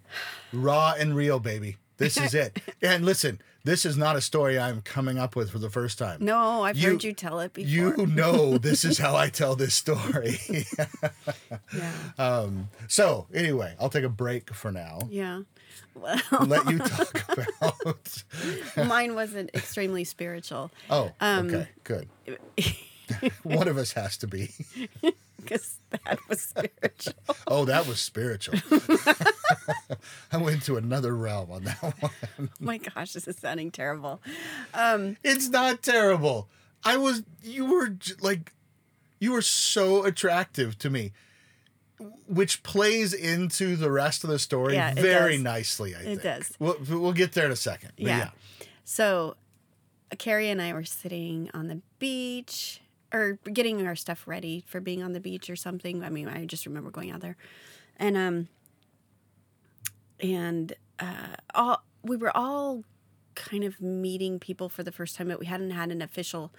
[0.53, 1.77] raw and real, baby.
[1.97, 2.61] This is it.
[2.81, 6.23] And listen, this is not a story I'm coming up with for the first time.
[6.23, 7.69] no, I've You- heard you tell it before.
[7.69, 10.39] You know, this is how I tell this story.
[11.73, 11.91] yeah.
[12.17, 14.99] um, so, anyway, I'll take a break for now.
[15.09, 15.41] Yeah.
[15.93, 17.23] Well, Let you talk
[17.63, 18.23] about.
[18.87, 22.07] mine wasn't extremely spiritual Oh, Um, okay, good.
[23.43, 24.51] One of us has to be.
[25.45, 27.13] Because that was spiritual.
[27.47, 28.59] Oh, that was spiritual.
[30.31, 32.11] I went to another realm on that one.
[32.39, 34.21] Oh my gosh, this is sounding terrible.
[34.73, 36.49] Um, It's not terrible.
[36.83, 38.51] I was, you were like,
[39.19, 41.13] you were so attractive to me,
[42.27, 45.43] which plays into the rest of the story Yeah, very does.
[45.43, 46.19] nicely, I think.
[46.19, 46.51] It does.
[46.59, 47.91] We'll, we'll get there in a second.
[47.97, 48.17] Yeah.
[48.17, 48.29] yeah.
[48.83, 49.35] So,
[50.17, 52.81] Carrie and I were sitting on the beach
[53.15, 56.03] or getting our stuff ready for being on the beach or something.
[56.03, 57.37] I mean, I just remember going out there,
[57.97, 58.47] and um,
[60.19, 62.83] and uh, all we were all
[63.35, 66.51] kind of meeting people for the first time, but we hadn't had an official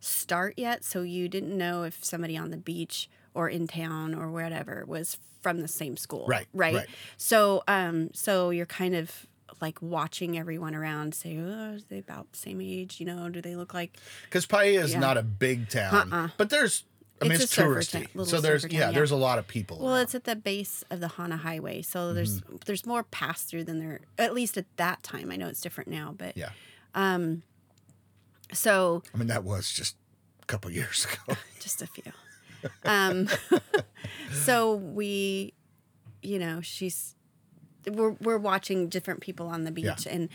[0.00, 0.84] start yet.
[0.84, 5.18] So you didn't know if somebody on the beach or in town or whatever was
[5.42, 6.26] from the same school.
[6.26, 6.74] Right, Right.
[6.74, 6.88] right.
[7.16, 9.26] So um so you're kind of
[9.64, 13.00] like watching everyone around say, oh, are they about the same age?
[13.00, 15.00] You know, do they look like Because Paia is Yeah.
[15.00, 16.28] not a big town, Uh-uh.
[16.36, 16.84] but there's,
[17.22, 18.06] I mean, It's it's, touristy.
[18.14, 18.98] town, so there's, yeah, town, yeah.
[18.98, 19.78] there's a lot of people.
[19.78, 20.02] well, around.
[20.02, 22.56] it's at the base of the Hana Highway, so there's Mm-hmm.
[22.66, 25.30] there's more pass through than there at least at that time.
[25.32, 26.50] I know it's different now, but yeah.
[26.94, 27.42] um,
[28.52, 29.96] so I mean, that was just
[30.42, 31.38] a couple years ago.
[31.60, 32.12] just a few.
[32.84, 33.28] Um,
[34.32, 35.54] so we,
[36.22, 37.14] you know, she's
[37.90, 40.12] we're we're watching different people on the beach, Yeah.
[40.12, 40.28] and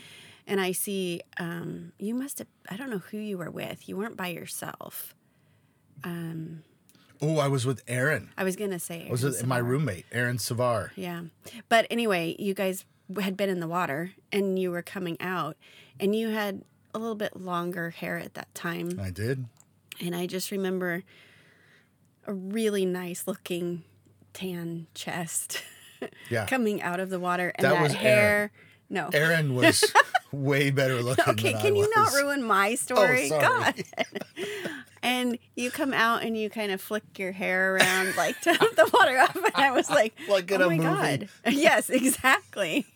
[0.46, 3.88] and I see um, you must have I don't know who you were with.
[3.88, 5.14] You weren't by yourself.
[6.04, 6.62] Um,
[7.22, 8.30] Oh, I was with Aaron.
[8.38, 10.90] I was gonna say I was with my roommate, Aaron Savar.
[10.96, 11.24] Yeah,
[11.68, 12.86] but anyway, you guys
[13.20, 15.56] had been in the water, and you were coming out,
[15.98, 16.62] and you had
[16.94, 18.98] a little bit longer hair at that time.
[19.02, 19.44] I did.
[20.00, 21.02] And I just remember
[22.26, 23.84] a really nice looking
[24.32, 25.62] tan chest
[26.30, 26.46] Yeah.
[26.46, 28.52] coming out of the water and That that, was hair.
[28.88, 29.08] No.
[29.12, 29.84] Aaron was
[30.32, 31.24] way better looking.
[31.28, 32.08] Okay, can you not.
[32.12, 33.28] Oh, ruin my story?
[33.28, 33.40] sorry.
[33.40, 33.84] God.
[35.02, 38.76] and you come out and you kind of flick your hair around like to have
[38.76, 40.78] the water off, and I was like, Like oh a my movie.
[40.82, 42.86] god, yes, exactly.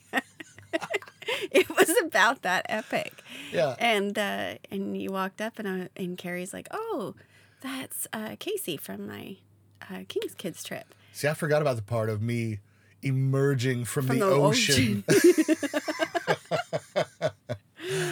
[1.51, 3.23] it was about that epic.
[3.53, 3.77] Yeah.
[3.79, 7.15] And uh, and you walked up and I, and Carrie's like, oh,
[7.61, 9.37] that's uh, Casey from my
[9.83, 10.93] uh, King's Kids trip.
[11.13, 12.59] See, I forgot about the part of me
[13.05, 15.05] emerging from, From the, the ocean.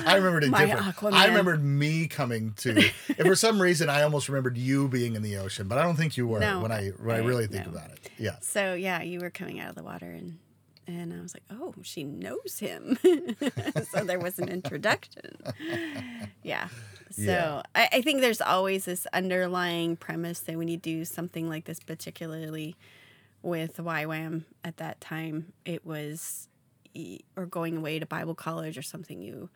[0.07, 0.95] I remembered it My different.
[0.97, 1.13] Aquaman.
[1.15, 2.71] I remembered me coming to.
[3.09, 5.97] and for some reason, I almost remembered you being in the ocean, but I don't
[5.97, 7.73] think you were No, when I when I, I- really think no.
[7.73, 8.11] about it.
[8.19, 8.37] Yeah.
[8.43, 10.39] So yeah, you were coming out of the water and
[10.87, 12.99] and I was like, oh, she knows him.
[13.93, 15.37] so there was an introduction.
[16.43, 16.69] Yeah.
[17.13, 17.63] So Yeah.
[17.75, 21.79] I, I think there's always this underlying premise that when you do something like this,
[21.81, 22.75] particularly
[23.43, 26.49] with YWAM at that time, it was
[27.37, 29.49] or going away to Bible college or something, you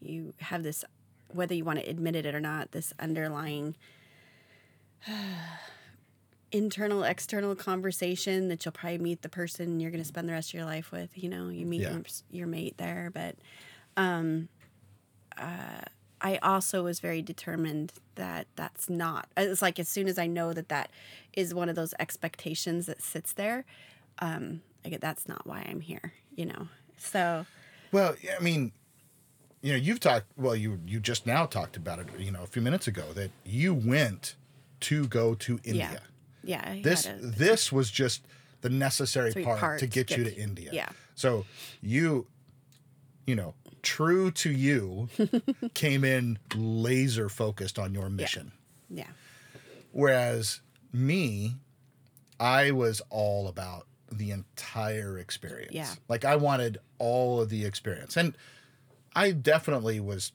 [0.00, 0.84] you have this
[1.28, 3.74] whether you want to admit it or not, this underlying
[6.52, 10.50] internal external conversation that you'll probably meet the person you're going to spend the rest
[10.50, 11.92] of your life with you know you meet Yeah.
[11.92, 13.36] your, your mate there but
[13.96, 14.48] um
[15.38, 15.80] uh
[16.22, 20.52] i also was very determined that that's not it's like as soon as i know
[20.52, 20.90] that that
[21.34, 23.64] is one of those expectations that sits there
[24.20, 27.46] um I get that's not why i'm here you know so
[27.92, 28.72] Well, I mean,
[29.60, 30.26] you know, you've talked.
[30.36, 32.06] Well, you you just now talked about it.
[32.18, 34.34] You know, a few minutes ago that you went
[34.88, 36.00] to go to India.
[36.42, 38.22] yeah I This a- this was just
[38.62, 40.70] the necessary part parts to get you to India.
[40.72, 40.88] yeah.
[41.14, 41.44] So
[41.82, 42.26] you,
[43.26, 45.08] you know, true to you,
[45.74, 48.52] came in laser focused on your mission.
[48.88, 49.08] yeah
[49.92, 50.60] Whereas
[50.92, 51.56] me,
[52.40, 55.72] I was all about the entire experience.
[55.74, 55.88] Yeah.
[56.08, 58.16] Like I wanted all of the experience.
[58.16, 58.36] And
[59.14, 60.32] I definitely was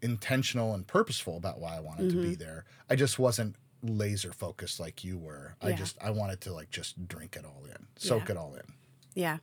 [0.00, 2.28] intentional and purposeful about why I wanted to Mm-hmm.
[2.30, 2.64] be there.
[2.90, 5.54] I just wasn't laser focused like you were.
[5.62, 5.68] Yeah.
[5.70, 8.32] I just I wanted to like just drink it all in, soak Yeah.
[8.32, 8.72] it all in.
[9.14, 9.38] Yeah.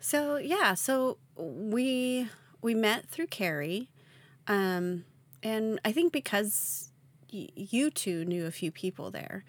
[0.00, 2.28] So yeah, so we
[2.62, 3.90] we met through Carrie,
[4.46, 5.04] um,
[5.42, 6.90] and I think because
[7.32, 9.44] y- you two knew a few people there,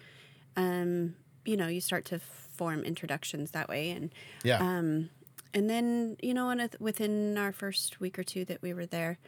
[0.56, 4.12] um, you know, you start to form introductions that way, and
[4.44, 4.58] Yeah.
[4.58, 5.10] um,
[5.54, 9.18] and then you know, within our first week or two that we were there,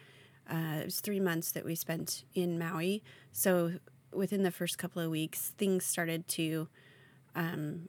[0.49, 3.03] uh, it was three months that we spent in Maui.
[3.31, 3.73] So
[4.13, 6.67] within the first couple of weeks, things started to.
[7.35, 7.87] Um,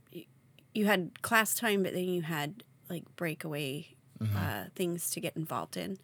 [0.74, 3.94] you had class time, but then you had like breakaway
[4.36, 5.98] uh, things to get involved in.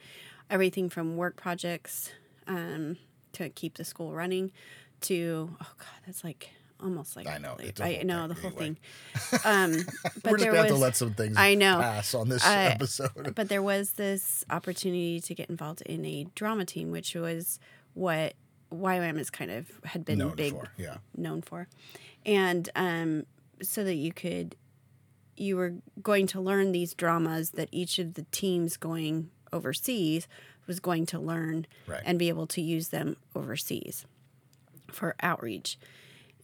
[0.50, 2.10] Everything from work projects
[2.46, 2.96] um,
[3.32, 4.50] to keep the school running
[5.02, 6.50] to oh god, that's like
[6.80, 8.76] almost like I know, like- I know the whole anyway.
[9.30, 9.40] thing.
[9.44, 9.72] Um,
[10.22, 11.78] but We're just there gonna was have to let some things I know.
[11.80, 13.34] pass on this I- episode.
[13.34, 17.58] but there was this opportunity to get involved in a drama team, which was
[17.94, 18.34] what
[18.72, 20.68] YWAM is kind of had been Known big for.
[20.78, 20.98] Yeah.
[21.16, 21.68] known for,
[22.24, 23.26] and um,
[23.62, 24.56] so that you could
[25.40, 30.26] you were going to learn these dramas that each of the teams going overseas
[30.66, 32.02] was going to learn Right.
[32.04, 34.04] and be able to use them overseas
[34.92, 35.78] for outreach.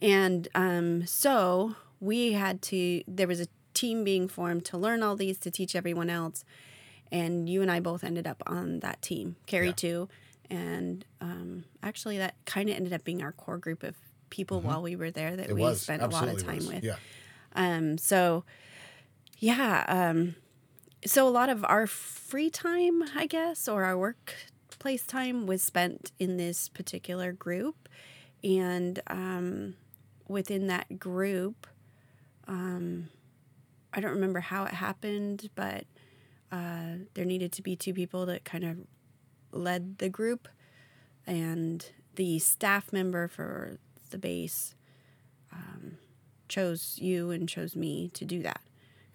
[0.01, 5.15] And um, so we had to, there was a team being formed to learn all
[5.15, 6.43] these to teach everyone else.
[7.11, 9.73] And you and I both ended up on that team, Carrie Yeah.
[9.73, 10.09] too.
[10.49, 13.95] And um, actually, that kind of ended up being our core group of
[14.29, 15.51] people while we were there that Mm-hmm.
[15.51, 16.67] It we was spent a lot of time was.
[16.67, 16.83] with.
[16.83, 16.95] Yeah.
[17.55, 18.43] Um, so
[19.37, 20.35] yeah, um,
[21.05, 26.11] so a lot of our free time, I guess, or our workplace time was spent
[26.19, 27.89] in this particular group,
[28.43, 29.75] and um,
[30.27, 31.67] within that group,
[32.47, 33.09] um,
[33.93, 35.85] I don't remember how it happened, but
[36.51, 38.77] uh, there needed to be two people that kind of
[39.51, 40.47] led the group,
[41.27, 43.77] and the staff member for
[44.11, 44.75] the base
[45.51, 45.97] um,
[46.47, 48.61] chose you and chose me to do that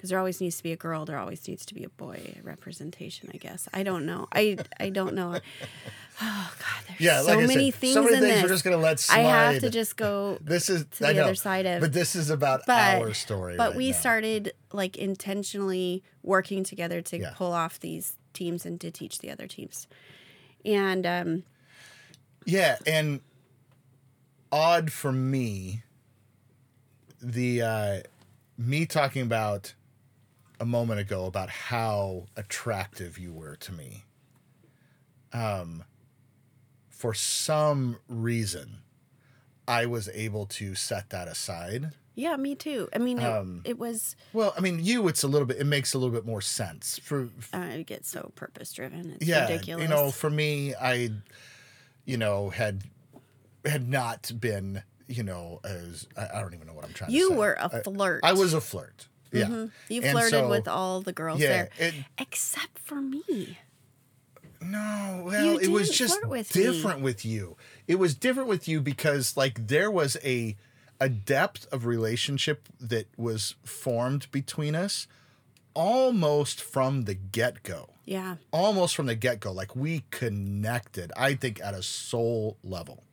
[0.01, 2.35] because there always needs to be a girl there always needs to be a boy
[2.43, 5.35] representation i guess i don't know i i don't know
[6.23, 8.49] oh god there's Yeah, so like many said, things so many in things this we're
[8.49, 9.19] just gonna let slide.
[9.19, 12.31] i have to just go This is to the other side of- but this is
[12.31, 13.57] about but our story.
[13.59, 13.97] but right we now.
[13.97, 17.33] started like intentionally working together to Yeah.
[17.37, 19.87] pull off these teams and to teach the other teams
[20.65, 21.43] and um
[22.47, 23.21] Yeah, and
[24.51, 25.83] odd for me,
[27.23, 28.01] the uh,
[28.59, 29.75] me talking about
[30.61, 34.05] a moment ago about how attractive you were to me.
[35.33, 35.85] Um,
[36.89, 38.83] for some reason,
[39.67, 41.93] I was able to set that aside.
[42.15, 42.89] Yeah, me too.
[42.95, 44.17] I mean, it, Um, it was.
[44.33, 46.99] Well, I mean, you, it's a little bit, it makes a little bit more sense.
[47.03, 49.13] For, Uh, it gets so purpose driven.
[49.13, 49.83] It's yeah, ridiculous.
[49.83, 51.11] you know, for me, I,
[52.05, 52.83] you know, had
[53.65, 57.17] had not been, you know, as I, I don't even know what I'm trying to
[57.17, 58.21] you were a I- flirt.
[58.25, 59.07] I, was a flirt.
[59.33, 59.47] Yeah.
[59.47, 59.71] Mhm.
[59.89, 61.49] You And flirted so- with all the girls Yeah.
[61.49, 63.59] there, It, except for me.
[64.61, 66.63] no, well, it was just with me.
[66.63, 67.57] different with you.
[67.87, 70.57] It was different with you because like there was a
[71.01, 75.07] a depth of relationship that was formed between us
[75.73, 77.89] almost from the get-go.
[78.05, 83.05] Yeah, almost from the get go, like we connected, I think at a soul level.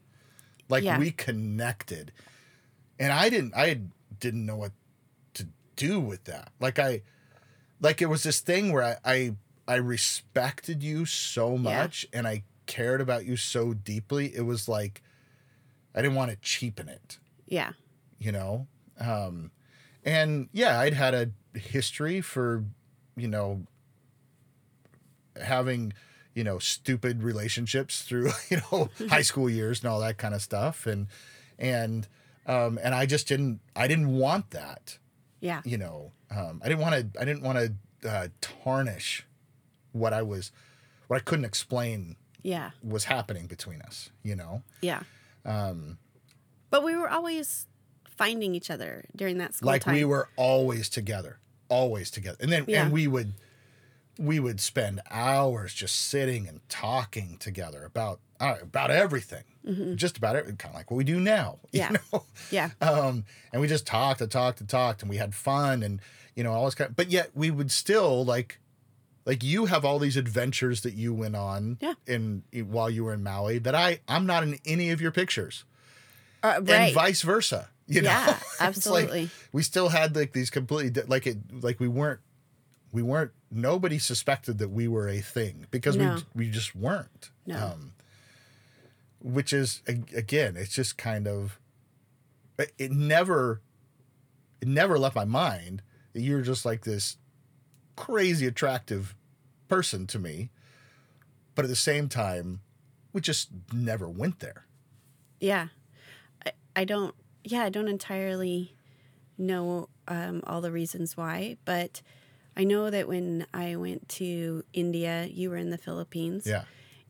[0.67, 0.97] Like Yeah.
[0.99, 2.11] we connected.
[2.99, 3.79] And I didn't I
[4.19, 4.71] didn't know what
[5.77, 6.51] do with that.
[6.59, 7.01] Like I
[7.79, 9.35] like it was this thing where I I,
[9.67, 11.57] I respected you so Yeah.
[11.59, 14.35] much and I cared about you so deeply.
[14.35, 15.01] It was like
[15.95, 17.71] I didn't want to cheapen it yeah,
[18.19, 18.67] you know
[18.99, 19.51] um
[20.03, 22.63] and yeah i'd had a history for
[23.15, 23.63] you know
[25.41, 25.93] having
[26.33, 30.41] you know stupid relationships through you know high school years and all that kind of
[30.41, 31.07] stuff and
[31.59, 32.07] and
[32.47, 34.97] um and i just didn't i didn't want that
[35.39, 39.25] yeah, you know um i didn't want to i didn't want to uh, tarnish
[39.91, 40.51] what i was
[41.07, 45.01] what i couldn't explain yeah, was happening between us you know yeah.
[45.45, 45.97] um
[46.69, 47.67] But we were always
[48.17, 49.95] finding each other during that school like time.
[49.95, 52.83] we were always together always together and then Yeah.
[52.83, 53.33] and we would
[54.19, 59.43] we would spend hours just sitting and talking together about uh, about everything
[59.95, 61.95] just about it kind of like what we do now you Mm-hmm.
[61.95, 61.99] Yeah.
[62.13, 62.23] know?
[62.51, 65.99] Yeah, um and we just talked and talked and talked and we had fun and
[66.35, 68.59] you know all this kind but yet we would still like
[69.25, 71.95] like you have all these adventures that you went on Yeah.
[72.05, 75.65] in while you were in Maui that I I'm not in any of your pictures
[76.43, 76.93] uh, and right.
[76.93, 77.67] vice versa.
[77.87, 78.29] You know, Yeah,
[78.61, 79.29] It's like absolutely.
[79.51, 82.19] we still had like these completely like it like we weren't
[82.97, 86.15] we weren't nobody suspected that we were a thing because No.
[86.33, 87.29] we we just weren't.
[87.45, 87.73] No.
[87.73, 87.93] Um,
[89.21, 91.59] which is again, it's just kind of
[92.57, 93.61] it, it never
[94.61, 95.83] it never left my mind
[96.13, 97.17] that you're just like this
[97.95, 99.13] crazy attractive
[99.67, 100.49] person to me,
[101.53, 102.61] but at the same time,
[103.13, 104.65] we just never went there.
[105.39, 105.67] Yeah.
[106.43, 108.73] I, I don't, yeah, I don't entirely
[109.37, 112.01] know um, all the reasons why, but
[112.57, 116.45] I know that when I went to India, you were in the Philippines.
[116.47, 116.63] Yeah.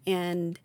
[0.05, 0.60] And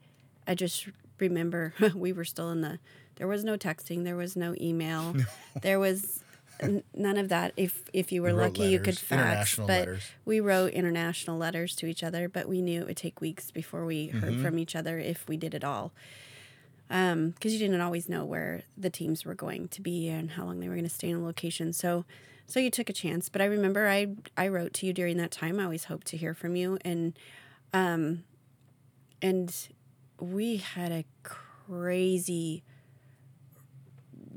[0.46, 0.88] I just
[1.20, 2.80] remember we were still in the,
[3.16, 5.14] there was no texting, there was no email,
[5.62, 6.24] there was
[6.60, 7.52] n- none of that.
[7.56, 9.12] If if you were We lucky, you could fax.
[9.12, 10.02] international but letters.
[10.24, 13.84] we wrote international letters to each other, but we knew it would take weeks before
[13.84, 14.42] we heard Mm-hmm.
[14.44, 15.92] from each other if we did it all.
[16.88, 20.60] Because you didn't always know where the teams were going to be and how long
[20.60, 21.72] they were going to stay in a location.
[21.72, 22.04] So,
[22.46, 23.28] so you took a chance.
[23.28, 25.58] But I remember I I wrote to you during that time.
[25.58, 27.18] I always hoped to hear from you, and
[27.72, 28.24] um,
[29.20, 29.54] and
[30.20, 32.62] we had a crazy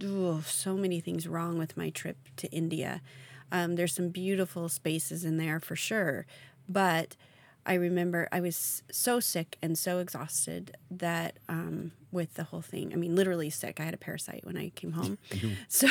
[0.04, 3.02] oh, so many things wrong with my trip to India.
[3.52, 6.26] Um, there's some beautiful spaces in there for sure,
[6.68, 7.16] but
[7.66, 12.94] I remember I was so sick and so exhausted that um, with the whole thing,
[12.94, 13.80] I mean, literally sick.
[13.80, 15.18] I had a parasite when I came home.
[15.34, 15.88] You So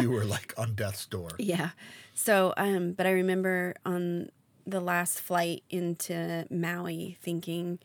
[0.00, 1.30] you were like on death's door.
[1.38, 1.70] yeah.
[2.14, 4.30] So, um, but I remember on
[4.66, 7.78] the last flight into Maui thinking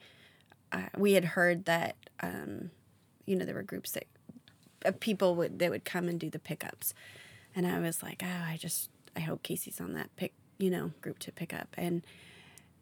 [0.72, 2.72] uh, we had heard that, um,
[3.26, 4.06] you know, there were groups that
[4.86, 6.94] uh, people would that would come and do the pickups,
[7.56, 10.92] and I was like, oh, I just I hope Casey's on that pick, you know,
[11.02, 12.02] group to pick up, and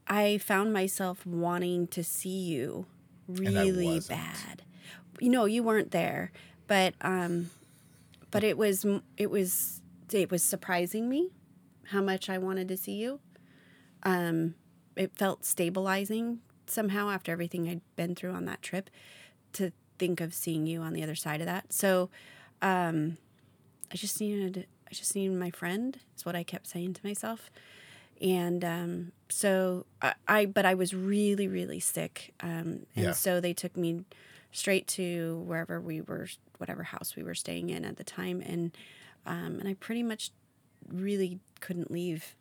[0.08, 2.86] I found myself wanting to see you
[3.28, 4.63] really bad.
[5.20, 6.32] You know, you weren't there,
[6.67, 7.50] but um,
[8.32, 8.86] but it was
[9.17, 11.32] it was it was surprising me
[11.86, 13.20] how much I wanted to see you.
[14.04, 14.56] Um,
[14.96, 18.90] it felt stabilizing somehow after everything I'd been through on that trip
[19.54, 21.73] to think of seeing you on the other side of that.
[21.73, 22.10] So,
[22.62, 23.17] um,
[23.92, 25.98] I just needed I just needed my friend.
[26.15, 27.50] Is what I kept saying to myself.
[28.22, 32.34] And um, so I, I, but I was really, really sick.
[32.40, 33.12] Um, and Yeah.
[33.12, 34.06] so they took me
[34.52, 38.42] straight to wherever we were, whatever house we were staying in at the time.
[38.42, 38.76] And,
[39.26, 40.32] um, and I pretty much
[40.88, 42.36] really couldn't leave.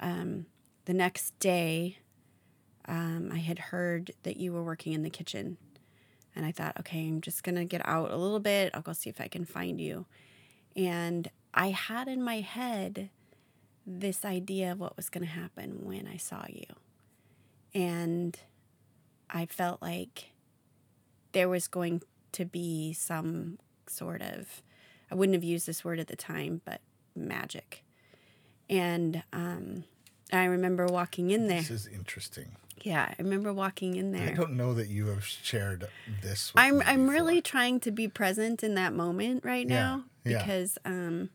[0.00, 0.46] Um,
[0.86, 1.98] the next day,
[2.86, 5.56] um, I had heard that you were working in the kitchen.
[6.34, 8.70] And I thought, okay, I'm just going to get out a little bit.
[8.74, 10.06] I'll go see if I can find you.
[10.74, 13.10] And I had in my head
[13.86, 16.64] this idea of what was going to happen when I saw you.
[17.74, 18.38] And
[19.30, 20.30] I felt like
[21.32, 22.02] there was going
[22.32, 24.62] to be some sort of
[25.10, 26.80] I wouldn't have used this word at the time, but
[27.14, 27.84] magic.
[28.70, 29.84] And um,
[30.32, 31.58] I remember walking in there.
[31.60, 32.56] This is interesting.
[32.82, 34.30] Yeah, I remember walking in there.
[34.30, 35.86] I don't know that you have shared
[36.22, 36.52] this.
[36.54, 37.12] With I'm I'm before.
[37.12, 40.38] really trying to be present in that moment right Yeah, now yeah.
[40.38, 41.28] because um,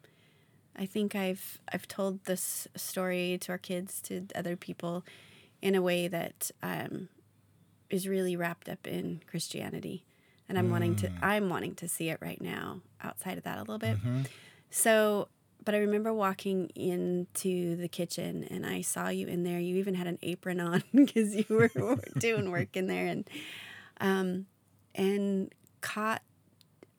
[0.77, 5.03] I think I've I've told this story to our kids to other people
[5.61, 7.09] in a way that um,
[7.89, 10.03] is really wrapped up in Christianity,
[10.47, 11.01] and I'm wanting Mm.
[11.01, 13.97] to I'm wanting to see it right now outside of that a little bit.
[13.97, 14.21] Mm-hmm.
[14.69, 15.29] So,
[15.63, 19.59] but I remember walking into the kitchen and I saw you in there.
[19.59, 21.71] You even had an apron on because you were
[22.19, 23.27] doing work in there and
[23.99, 24.45] um
[24.93, 25.51] and
[25.81, 26.21] caught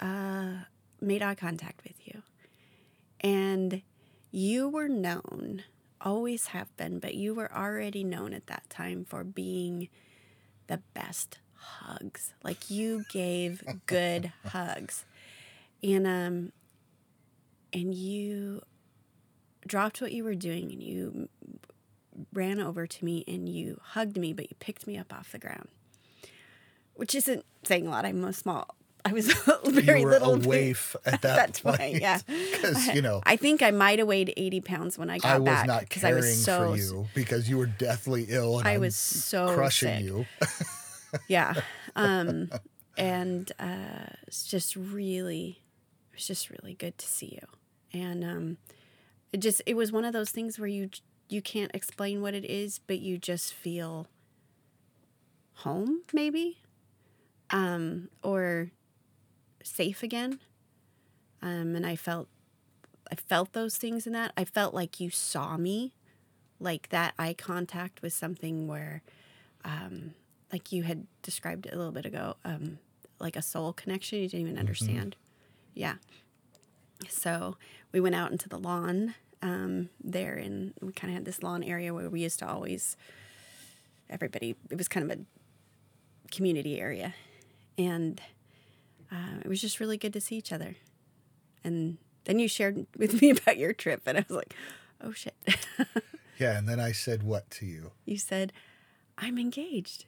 [0.01, 0.64] uh
[1.01, 2.22] made eye contact with you.
[3.20, 3.82] And
[4.30, 5.64] you were known,
[6.00, 9.88] always have been, but you were already known at that time for being
[10.66, 12.34] the best hugs.
[12.44, 15.04] Like you gave good hugs.
[15.82, 16.52] And um
[17.72, 18.62] and you
[19.66, 21.28] dropped what you were doing and you
[22.32, 25.38] ran over to me and you hugged me, but you picked me up off the
[25.38, 25.68] ground,
[26.94, 28.04] which isn't saying a lot.
[28.04, 28.74] I'm a small.
[29.05, 29.32] I was
[29.64, 30.34] very you were little.
[30.34, 31.78] a bit- waif at that, point.
[31.78, 32.18] point, yeah.
[32.26, 35.38] because you know I think I might have weighed 80 pounds when I got I
[35.38, 38.59] was back not I caring was so for you because you were deathly ill.
[38.59, 40.05] And I I'm was so crushing sick.
[40.05, 40.26] you.
[41.28, 41.55] yeah
[41.96, 42.51] um
[42.99, 45.62] and uh it's just really
[46.12, 48.57] it was just really good to see you and um
[49.32, 50.90] it just it was one of those things where you
[51.30, 54.07] you can't explain what it is but you just feel
[55.55, 56.59] home maybe
[57.51, 58.70] um or
[59.68, 60.38] safe again
[61.42, 62.28] um and i felt
[63.10, 65.92] i felt those things in that i felt like you saw me
[66.60, 69.02] like that eye contact was something where
[69.64, 70.14] um
[70.52, 72.78] like you had described it a little bit ago, um,
[73.18, 75.16] like a soul connection you didn't even understand.
[75.74, 75.94] Yeah.
[77.08, 77.56] So
[77.92, 81.62] we went out into the lawn um, there, and we kind of had this lawn
[81.62, 82.96] area where we used to always,
[84.08, 85.22] everybody, it was kind of a
[86.30, 87.14] community area.
[87.76, 88.20] And
[89.12, 90.76] uh, it was just really good to see each other.
[91.64, 94.54] And then you shared with me about your trip, and I was like,
[95.02, 95.34] oh shit.
[96.38, 97.90] Yeah, and then I said what to you?
[98.04, 98.52] you said,
[99.18, 100.04] I'm engaged.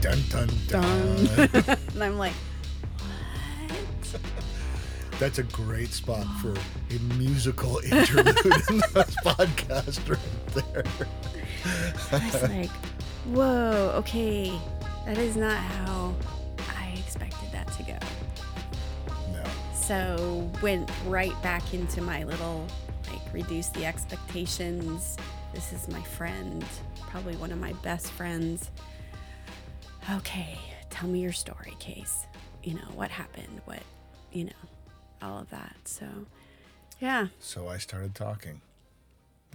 [0.00, 1.48] Dun dun dun.
[1.94, 2.32] And I'm like?
[5.18, 10.84] That's a great spot for a musical interlude in this podcast right there.
[12.12, 12.70] I was like,
[13.26, 14.56] whoa, okay.
[15.06, 16.14] That is not how
[16.76, 17.98] I expected that to go.
[19.32, 19.42] No.
[19.74, 22.66] So went right back into my little
[23.10, 25.16] like reduce the expectations.
[25.52, 26.64] This is my friend,
[27.08, 28.70] probably one of my best friends.
[30.12, 30.58] Okay,
[30.90, 32.26] tell me your story, Case.
[32.62, 33.60] You know, what happened?
[33.64, 33.82] What,
[34.32, 34.52] you know,
[35.22, 35.76] all of that.
[35.84, 36.06] So,
[37.00, 37.28] yeah.
[37.40, 38.60] So I started talking.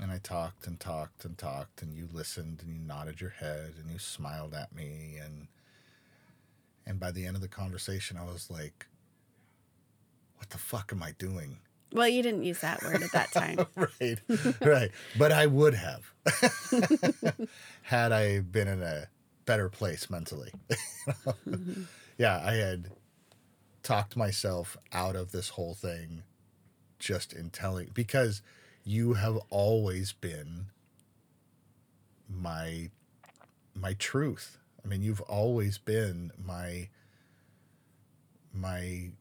[0.02, 3.74] And I talked and talked and talked and you listened and you nodded your head
[3.80, 5.48] and you smiled at me and
[6.86, 8.88] and by the end of the conversation I was like
[10.38, 11.58] what the fuck am I doing?
[11.94, 13.66] Well, you didn't use that word at that time.
[13.76, 14.20] right.
[14.60, 14.92] Right.
[15.18, 16.12] But I would have
[17.84, 19.08] had I been in a
[19.46, 20.52] better place mentally.
[21.48, 21.84] Mm-hmm.
[22.18, 22.90] Yeah, I had
[23.84, 26.24] talked myself out of this whole thing
[27.00, 28.42] just in telling because
[28.84, 30.68] you have always been
[32.30, 32.90] my
[33.76, 34.58] my truth.
[34.84, 36.90] I mean, you've always been my
[38.54, 39.12] my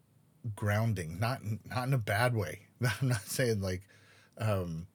[0.54, 2.60] grounding, not not in a bad way.
[3.00, 3.82] I'm not saying like
[4.38, 4.86] um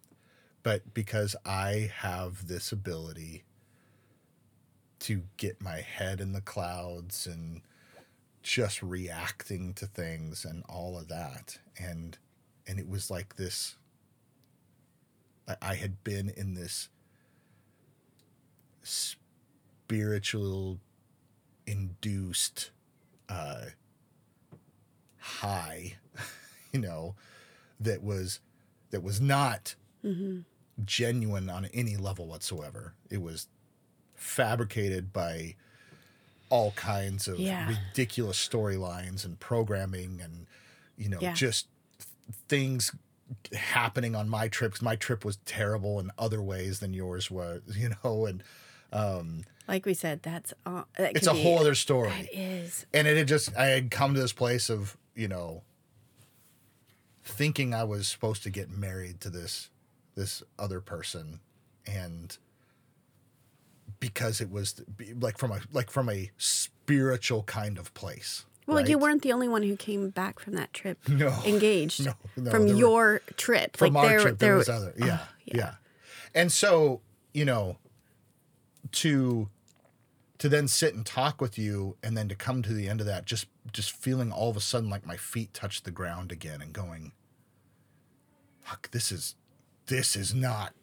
[0.64, 3.46] but because I have this ability
[5.00, 7.62] to get my head in the clouds and
[8.48, 11.60] just reacting to things and all of that.
[11.78, 12.18] And
[12.66, 13.76] and it was like this
[15.62, 16.90] I- had been in this
[18.84, 20.80] spiritual
[21.66, 22.72] induced
[23.28, 23.66] uh
[25.18, 25.98] high
[26.72, 27.16] you know
[27.80, 28.40] that was
[28.92, 29.76] that was not
[30.86, 32.94] genuine on any level whatsoever.
[33.10, 33.48] It was
[34.16, 35.56] fabricated by
[36.50, 37.68] all kinds of Yeah.
[37.68, 40.48] ridiculous storylines and programming and
[40.98, 41.34] you know Yeah.
[41.34, 41.68] just
[42.48, 42.94] things
[43.54, 47.62] happening on my trip 'cause my trip was terrible in other ways than yours was
[47.76, 48.44] you know and
[49.68, 52.86] Like we said, that's uh, that it's a be- whole other story It is.
[52.94, 55.64] and it had just i had come to this place of you know
[57.24, 59.70] thinking I was supposed to get married to this
[60.16, 61.42] this other person,
[61.86, 62.36] and
[64.00, 64.82] because it was
[65.20, 68.46] like from a like from a spiritual kind of place.
[68.66, 71.34] Well, you weren't the only one who came back from that trip No.
[71.46, 73.78] engaged No, no, from there were- your trip.
[73.78, 75.74] from like our there, trip, there, there was other, oh, yeah, oh, yeah,
[76.36, 77.02] and so
[77.34, 77.78] you know,
[78.92, 79.50] to
[80.40, 83.08] to then sit and talk with you, and then to come to the end of
[83.08, 86.62] that, just just feeling all of a sudden like my feet touch the ground again,
[86.62, 87.12] and going,
[88.62, 89.36] "Fuck, this is
[89.88, 90.74] this is not,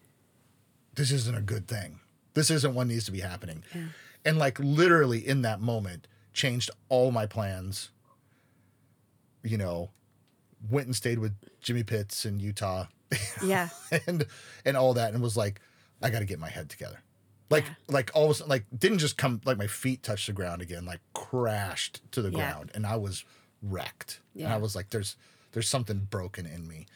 [0.94, 2.00] this isn't a good thing.
[2.34, 3.64] This isn't what needs to be happening,"
[4.24, 7.90] and like literally in that moment, changed all my plans.
[9.42, 9.90] You know,
[10.70, 12.86] went and stayed with Jimmy Pitts in Utah
[13.44, 13.68] Yeah.
[14.06, 14.24] and
[14.64, 15.60] and all that and was like,
[16.02, 17.00] I gotta get my head together.
[17.50, 17.74] Like Yeah.
[17.88, 20.62] like all of a sudden like didn't just come like my feet touched the ground
[20.62, 22.36] again, like crashed to the Yeah.
[22.36, 23.24] ground and I was
[23.62, 24.20] wrecked.
[24.34, 25.16] And I was like, there's
[25.52, 26.86] there's something broken in me.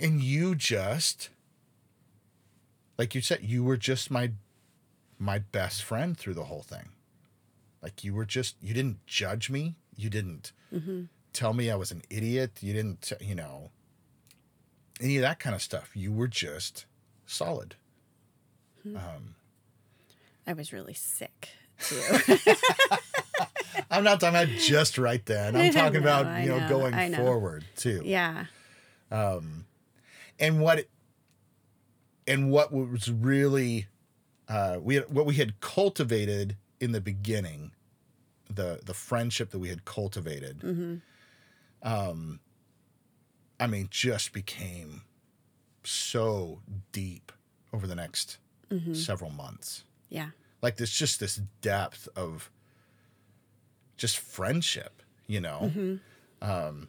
[0.00, 1.30] And you just
[3.00, 4.32] like you said, you were just my
[5.18, 6.90] my best friend through the whole thing.
[7.82, 9.76] Like you were just you didn't judge me.
[9.96, 11.04] You didn't Mm-hmm.
[11.32, 12.52] tell me I was an idiot.
[12.60, 13.70] You didn't, you know,
[15.00, 15.90] any of that kind of stuff.
[15.94, 16.84] You were just
[17.26, 17.74] solid.
[20.46, 21.48] I was really sick
[21.80, 22.00] too.
[23.90, 25.56] I'm not talking about just right then.
[25.56, 27.16] I'm talking No, about, you know, know, going know.
[27.18, 28.02] forward too.
[28.04, 28.46] yeah.
[29.10, 29.64] Um,
[30.38, 30.86] and what,
[32.30, 33.86] and what was really,
[34.48, 37.72] uh, we had, what we had cultivated in the beginning,
[38.48, 40.62] the, the friendship that we had cultivated,
[41.82, 42.40] um,
[43.58, 45.02] I mean, just became
[45.84, 46.60] so
[46.92, 47.32] deep
[47.72, 48.38] over the next
[48.94, 49.84] several months.
[50.08, 50.30] Yeah.
[50.62, 52.50] like there's just this depth of
[53.96, 55.98] just friendship you know
[56.42, 56.88] um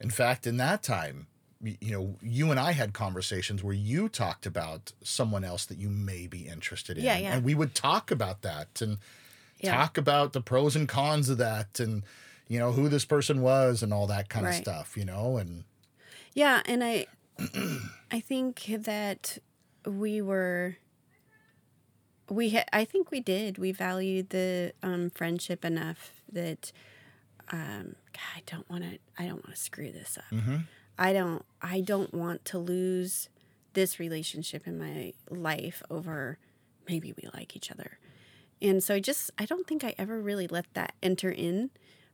[0.00, 1.26] in fact in that time
[1.80, 5.88] you know you and i had conversations where you talked about someone else that you
[5.88, 7.34] may be interested in Yeah, yeah.
[7.34, 8.98] and we would talk about that and
[9.60, 9.76] Yeah.
[9.76, 12.02] talk about the pros and cons of that and
[12.48, 15.64] you know who this person was and all that kind of stuff you know and
[16.34, 17.06] Yeah, and I
[18.10, 19.38] I think that
[19.86, 20.76] we were
[22.28, 23.58] we ha- I think we did.
[23.58, 26.72] We valued the um, friendship enough that
[27.52, 30.24] um God, I don't want to I don't want to screw this up.
[30.98, 33.28] I don't I don't want to lose
[33.72, 36.38] this relationship in my life over
[36.88, 37.98] maybe we like each other.
[38.62, 41.70] And so I just I don't think I ever really let that enter in.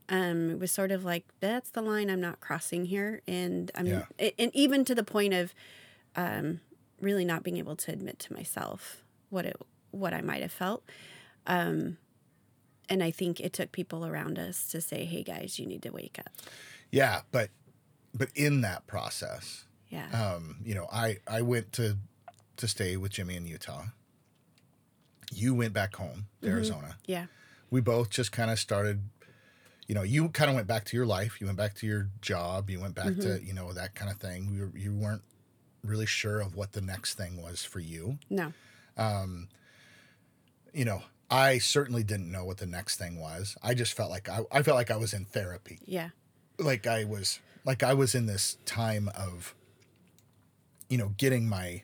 [0.09, 3.85] Um, it was sort of like that's the line I'm not crossing here, and I'm
[3.85, 4.05] Yeah.
[4.37, 5.53] and even to the point of
[6.15, 6.59] um,
[6.99, 9.55] really not being able to admit to myself what it
[9.91, 10.83] what I might have felt.
[11.47, 11.97] Um,
[12.89, 15.91] and I think it took people around us to say, "Hey guys, you need to
[15.91, 16.31] wake up."
[16.93, 17.49] yeah but
[18.13, 21.97] but in that process Yeah, um, you know, I I went to
[22.57, 23.85] to stay with Jimmy in Utah.
[25.33, 26.55] You went back home to mm-hmm.
[26.55, 26.97] Arizona.
[27.05, 27.25] yeah,
[27.69, 29.01] We both just kind of started.
[29.87, 31.41] You know, you kind of went back to your life.
[31.41, 32.69] You went back to your job.
[32.69, 33.45] You went back to mm-hmm.
[33.45, 34.49] you know that kind of thing.
[34.53, 35.23] You were, you weren't
[35.83, 38.17] really sure of what the next thing was for you.
[38.29, 38.53] no,
[38.97, 39.49] um,
[40.73, 43.57] You know, I certainly didn't know what the next thing was.
[43.63, 45.79] I just felt like I, I felt like I was in therapy.
[45.85, 46.09] yeah,
[46.59, 49.55] like I was like I was in this time of
[50.89, 51.83] you know getting my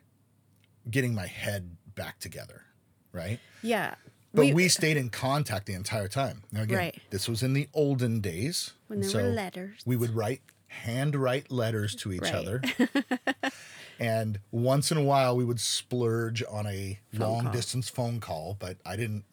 [0.89, 2.63] getting my head back together,
[3.11, 3.39] right?
[3.61, 3.95] yeah.
[4.33, 6.43] But we, stayed in contact the entire time.
[6.51, 7.01] Now again, Right.
[7.09, 9.81] this was in the olden days when there so were letters.
[9.83, 12.35] We would write handwrite letters to each Right.
[12.35, 12.61] other.
[13.99, 17.51] and once in a while we would splurge on a long call.
[17.53, 19.23] distance phone call, but I didn't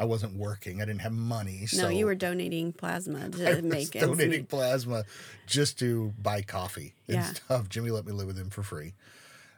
[0.00, 0.80] I wasn't working.
[0.80, 1.60] I didn't have money.
[1.60, 5.04] no, so you were donating plasma I to was make ends donating plasma
[5.46, 7.22] just to buy coffee and Yeah.
[7.34, 7.68] stuff.
[7.68, 8.94] Jimmy let me live with him for free.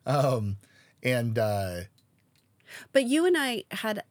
[0.05, 0.57] Um,
[1.03, 1.83] and uh,
[2.93, 4.03] But you and I had,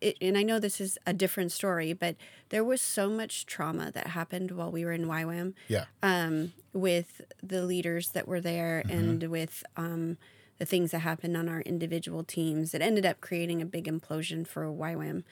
[0.00, 2.16] it, and I know this is a different story, but
[2.48, 7.20] there was so much trauma that happened while we were in YWAM yeah, um, with
[7.40, 8.98] the leaders that were there Mm-hmm.
[8.98, 10.16] and with um,
[10.58, 12.74] the things that happened on our individual teams.
[12.74, 15.22] It ended up creating a big implosion for YWAM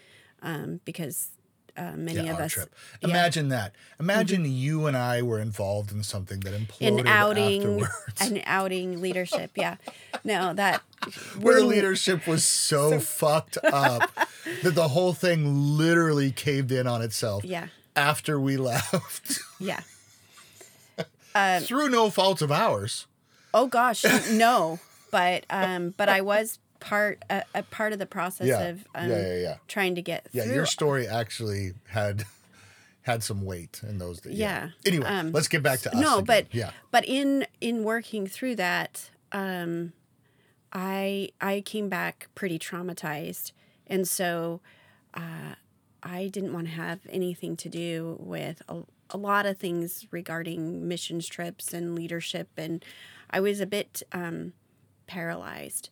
[0.43, 1.28] um, because
[1.76, 2.53] uh, many yeah, of us.
[2.53, 2.74] trip.
[2.74, 3.09] yeah.
[3.09, 3.11] Mm-hmm.
[3.11, 3.74] Imagine that.
[4.01, 8.20] Imagine you and I were involved in something that imploded An outing, afterwards.
[8.30, 9.51] an outing leadership.
[9.57, 9.76] Yeah,
[10.24, 10.80] no, that
[11.41, 14.11] Where leadership was so, fucked up
[14.62, 19.80] that the whole thing literally caved in on itself Yeah, after we left yeah.
[21.61, 23.07] through no fault of ours.
[23.53, 24.78] Oh gosh, no.
[25.11, 28.62] But um, but I was part a, a part of the process Yeah.
[28.68, 29.56] of um, Yeah, yeah, yeah.
[29.68, 30.54] trying to get Yeah, through.
[30.54, 32.24] your story actually had
[33.02, 34.34] had some weight in those days.
[34.34, 34.70] Yeah.
[34.84, 36.00] Anyway, Um, let's get back to us.
[36.00, 36.24] no again.
[36.24, 39.92] but yeah, but in in working through that um
[40.72, 43.52] i i came back pretty traumatized
[43.86, 44.60] and so
[45.14, 45.54] uh
[46.02, 50.86] i didn't want to have anything to do with a, a lot of things regarding
[50.86, 52.84] missions trips and leadership and
[53.30, 54.52] i was a bit um
[55.06, 55.88] paralyzed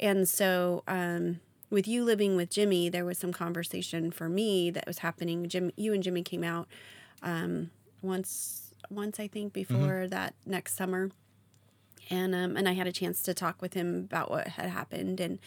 [0.00, 1.40] and so um
[1.74, 5.48] with you living with Jimmy, there was some conversation for me that was happening.
[5.48, 6.68] Jim, you and Jimmy came out
[7.22, 7.70] um,
[8.00, 11.10] once, once I think before that next summer,
[12.10, 15.20] and um, and I had a chance to talk with him about what had happened,
[15.20, 15.38] and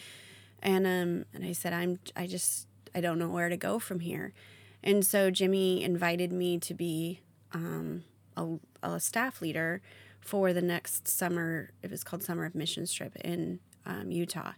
[0.62, 4.00] and um and I said I'm I just I don't know where to go from
[4.00, 4.34] here,
[4.82, 7.20] and so Jimmy invited me to be
[7.54, 8.02] um,
[8.36, 9.80] a, a staff leader
[10.20, 11.70] for the next summer.
[11.82, 13.14] It was called Summer of Missions Trip.
[13.16, 14.52] In um, Utah,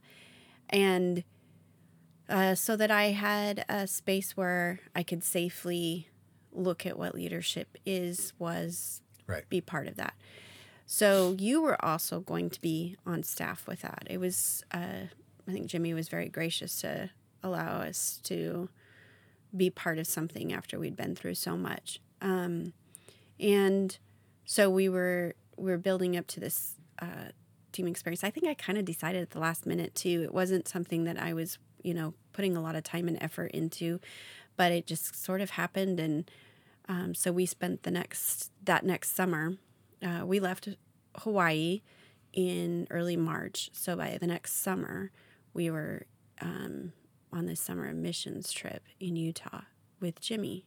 [0.68, 1.24] and
[2.28, 6.08] uh, so that I had a space where I could safely
[6.52, 9.48] look at what leadership is, was right.
[9.48, 10.14] be part of that.
[10.86, 14.06] So you were also going to be on staff with that.
[14.10, 15.06] It was, uh,
[15.48, 17.10] I think Jimmy was very gracious to
[17.42, 18.68] allow us to
[19.56, 22.00] be part of something after we'd been through so much.
[22.20, 22.72] Um,
[23.38, 23.96] and
[24.44, 27.30] so we were we were building up to this uh,
[27.72, 28.24] team experience.
[28.24, 30.22] I think I kind of decided at the last minute too.
[30.22, 33.50] It wasn't something that I was you know putting a lot of time and effort
[33.52, 34.00] into,
[34.56, 36.00] but it just sort of happened.
[36.00, 36.30] And
[36.88, 39.54] um, so we spent the next that next summer.
[40.02, 40.68] Uh, we left
[41.18, 41.82] Hawaii
[42.32, 43.70] in early March.
[43.72, 45.10] So by the next summer,
[45.52, 46.06] we were
[46.40, 46.92] um,
[47.32, 49.62] on this summer missions trip in Utah
[50.00, 50.66] with Jimmy.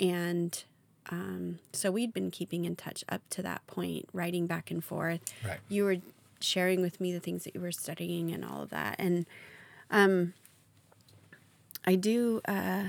[0.00, 0.64] And
[1.12, 5.20] um, so we'd been keeping in touch up to that point, writing back and forth.
[5.46, 5.58] Right.
[5.68, 5.98] You were
[6.40, 8.96] sharing with me the things that you were studying and all of that.
[8.98, 9.26] And
[9.90, 10.32] um,
[11.84, 12.84] I do, uh,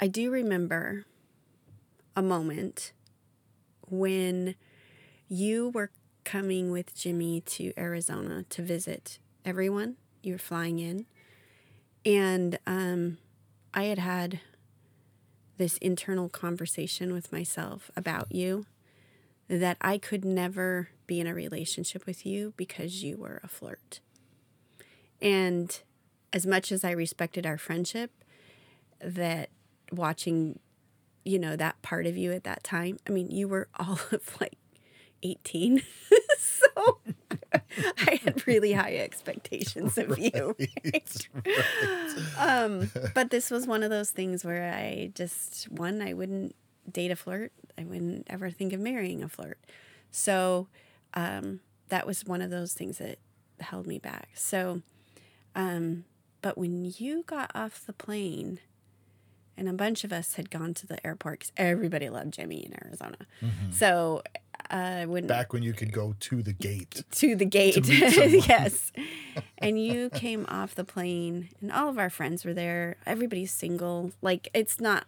[0.00, 1.06] I do remember
[2.14, 2.92] a moment
[3.88, 4.54] when
[5.28, 5.90] you were
[6.22, 9.96] coming with Jimmy to Arizona to visit everyone.
[10.22, 11.06] You were flying in.
[12.04, 13.18] And um,
[13.74, 14.40] I had had
[15.58, 18.66] this internal conversation with myself about you
[19.48, 24.00] that I could never be in a relationship with you because you were a flirt.
[25.20, 25.78] And
[26.32, 28.10] as much as I respected our friendship,
[29.00, 29.50] that
[29.92, 30.58] watching,
[31.24, 34.40] you know, that part of you at that time, I mean, you were all of
[34.40, 34.58] like
[35.22, 35.82] 18.
[36.38, 36.98] so
[37.52, 40.56] I had really high expectations of you.
[40.84, 41.28] right?
[42.38, 46.54] Um, but this was one of those things where I just, one, I wouldn't
[46.90, 47.52] date a flirt.
[47.78, 49.58] I wouldn't ever think of marrying a flirt.
[50.10, 50.68] So
[51.14, 53.18] um, that was one of those things that
[53.60, 54.30] held me back.
[54.34, 54.82] So,
[55.54, 56.04] um,
[56.42, 58.60] but when you got off the plane,
[59.58, 62.74] and a bunch of us had gone to the airport because everybody loved Jimmy in
[62.84, 63.16] Arizona.
[63.70, 64.22] So
[64.70, 67.04] uh, when Back when you could go to the gate.
[67.12, 67.84] to the gate.
[67.86, 68.40] someone.
[68.48, 68.92] yes.
[69.58, 72.96] And you came off the plane, and all of our friends were there.
[73.06, 74.12] Everybody's single.
[74.22, 75.06] Like, it's not,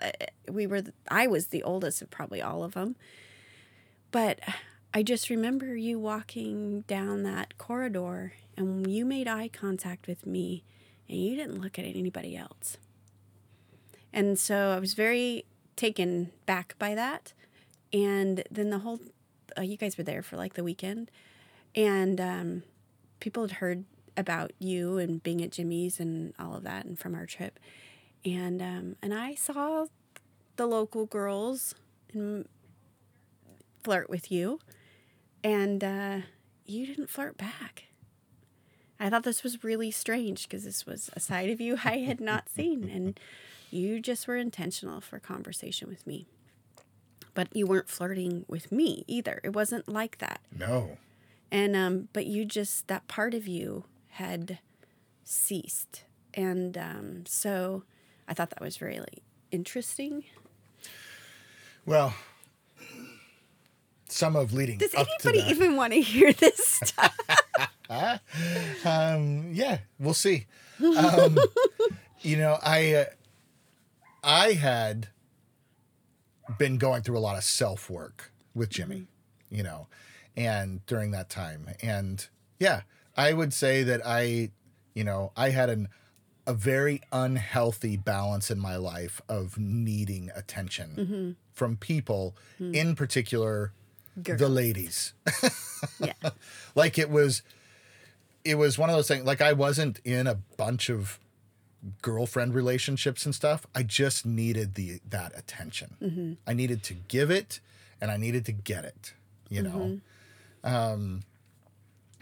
[0.00, 0.10] uh,
[0.50, 2.94] we were, I was the oldest of probably all of them.
[4.12, 4.40] But
[4.94, 10.62] I just remember you walking down that corridor, and you made eye contact with me,
[11.08, 12.78] and you didn't look at anybody else.
[14.12, 15.44] And so I was very
[15.76, 17.32] taken back by that.
[17.92, 19.00] And then the whole,
[19.56, 21.10] uh, you guys were there for like the weekend,
[21.74, 22.62] and um,
[23.20, 23.84] people had heard
[24.16, 27.58] about you and being at Jimmy's and all of that, and from our trip.
[28.24, 29.86] And um, and I saw
[30.56, 31.74] the local girls
[32.12, 32.48] and
[33.84, 34.58] flirt with you,
[35.44, 36.18] and uh,
[36.64, 37.84] you didn't flirt back.
[38.98, 42.20] I thought this was really strange because this was a side of you I had
[42.20, 43.20] not seen, and
[43.70, 46.26] you just were intentional for conversation with me.
[47.36, 49.40] But you weren't flirting with me either.
[49.44, 50.40] It wasn't like that.
[50.50, 50.96] No.
[51.52, 54.58] And um, but you just that part of you had
[55.22, 57.82] ceased, and um, so
[58.26, 59.22] I thought that was really
[59.52, 60.24] interesting.
[61.84, 62.14] Well,
[64.08, 67.16] some of leading Does up to anybody even want to hear this stuff?
[68.84, 70.46] um, yeah, we'll see.
[70.78, 71.38] Um,
[72.20, 73.04] you know, I uh,
[74.22, 75.08] I had
[76.58, 79.06] been going through a lot of self work with Jimmy,
[79.50, 79.88] you know,
[80.36, 82.26] and during that time, and
[82.58, 82.82] yeah,
[83.16, 84.50] I would say that I,
[84.94, 85.88] you know, I had an
[86.46, 91.30] a very unhealthy balance in my life of needing attention mm-hmm.
[91.52, 92.72] from people, mm-hmm.
[92.72, 93.72] in particular,
[94.16, 95.12] the ladies.
[96.00, 96.12] Yeah,
[96.74, 97.42] like it was
[98.44, 101.18] it was one of those things like i wasn't in a bunch of
[102.02, 106.38] girlfriend relationships and stuff, I just needed the that attention.
[106.46, 107.60] I needed to give it
[108.00, 109.14] and I needed to get it,
[109.48, 110.00] you know.
[110.64, 111.22] Um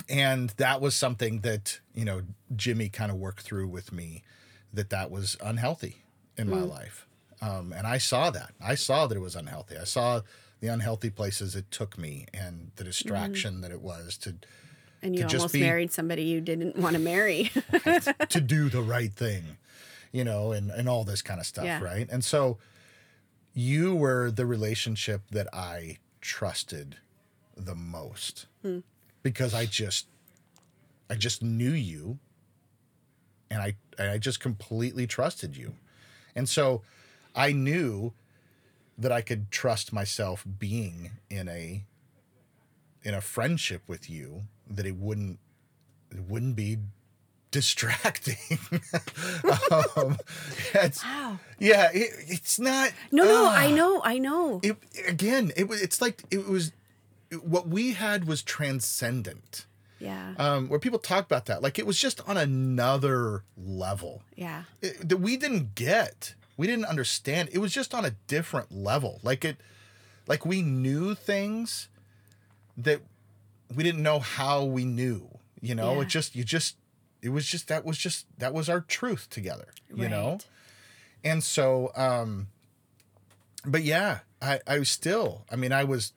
[0.08, 2.22] and that was something that, you know,
[2.54, 4.22] Jimmy kind of worked through with me
[4.72, 6.02] that that was unhealthy
[6.36, 7.06] in my life.
[7.40, 8.52] Um and I saw that.
[8.60, 9.76] I saw that it was unhealthy.
[9.78, 10.20] I saw
[10.60, 14.34] the unhealthy places it took me and the distraction that it was to
[15.04, 17.50] And you almost be- married somebody you didn't want to marry.
[18.30, 19.58] to do the right thing,
[20.12, 21.82] you know, and, and all this kind of stuff, Yeah.
[21.82, 22.08] right?
[22.10, 22.58] And so
[23.52, 26.96] you were the relationship that I trusted
[27.56, 28.78] the most Hmm.
[29.22, 30.06] because I just
[31.10, 32.18] I just knew you
[33.50, 35.74] and I and I just completely trusted you.
[36.34, 36.82] And so
[37.36, 38.12] I knew
[38.98, 41.84] that I could trust myself being in a
[43.04, 45.38] in a friendship with you that it wouldn't
[46.10, 46.78] it wouldn't be
[47.54, 48.58] distracting.
[49.70, 50.18] um,
[50.74, 51.38] it's, wow.
[51.60, 52.90] yeah, it, it's not.
[53.12, 54.60] No, no, I ah, know, I know.
[54.62, 55.52] It again.
[55.56, 55.80] It was.
[55.80, 56.72] It's like it was.
[57.42, 59.66] What we had was transcendent.
[59.98, 60.34] yeah.
[60.36, 64.64] Um, where people talk about that, like it was just on another level yeah.
[64.82, 66.34] it, that we didn't get.
[66.56, 67.48] We didn't understand.
[67.52, 69.20] It was just on a different level.
[69.22, 69.56] Like it,
[70.28, 71.88] like we knew things
[72.76, 73.00] that
[73.72, 75.28] we didn't know how we knew.
[75.60, 76.02] You know, Yeah.
[76.02, 76.76] it just you just
[77.22, 79.68] it was just that was just that was our truth together.
[79.94, 80.38] You know,
[81.22, 82.48] and so um,
[83.64, 85.44] but yeah, I I was still.
[85.50, 86.12] I mean, I was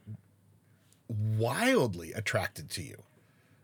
[1.07, 3.03] wildly attracted to you.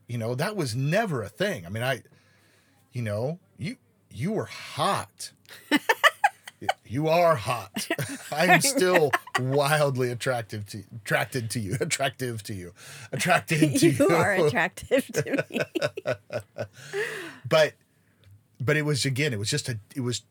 [0.07, 1.65] You know, that was never a thing.
[1.65, 2.03] I mean, I,
[2.91, 3.77] you know, you
[4.11, 5.31] you were hot.
[6.85, 7.87] you are hot.
[8.31, 12.73] I'm still wildly attractive to attracted to you, attractive to you,
[13.11, 13.91] attracted to you.
[13.91, 15.59] You are attractive to me.
[17.47, 17.73] but
[18.59, 20.23] but it was again, it was just a it was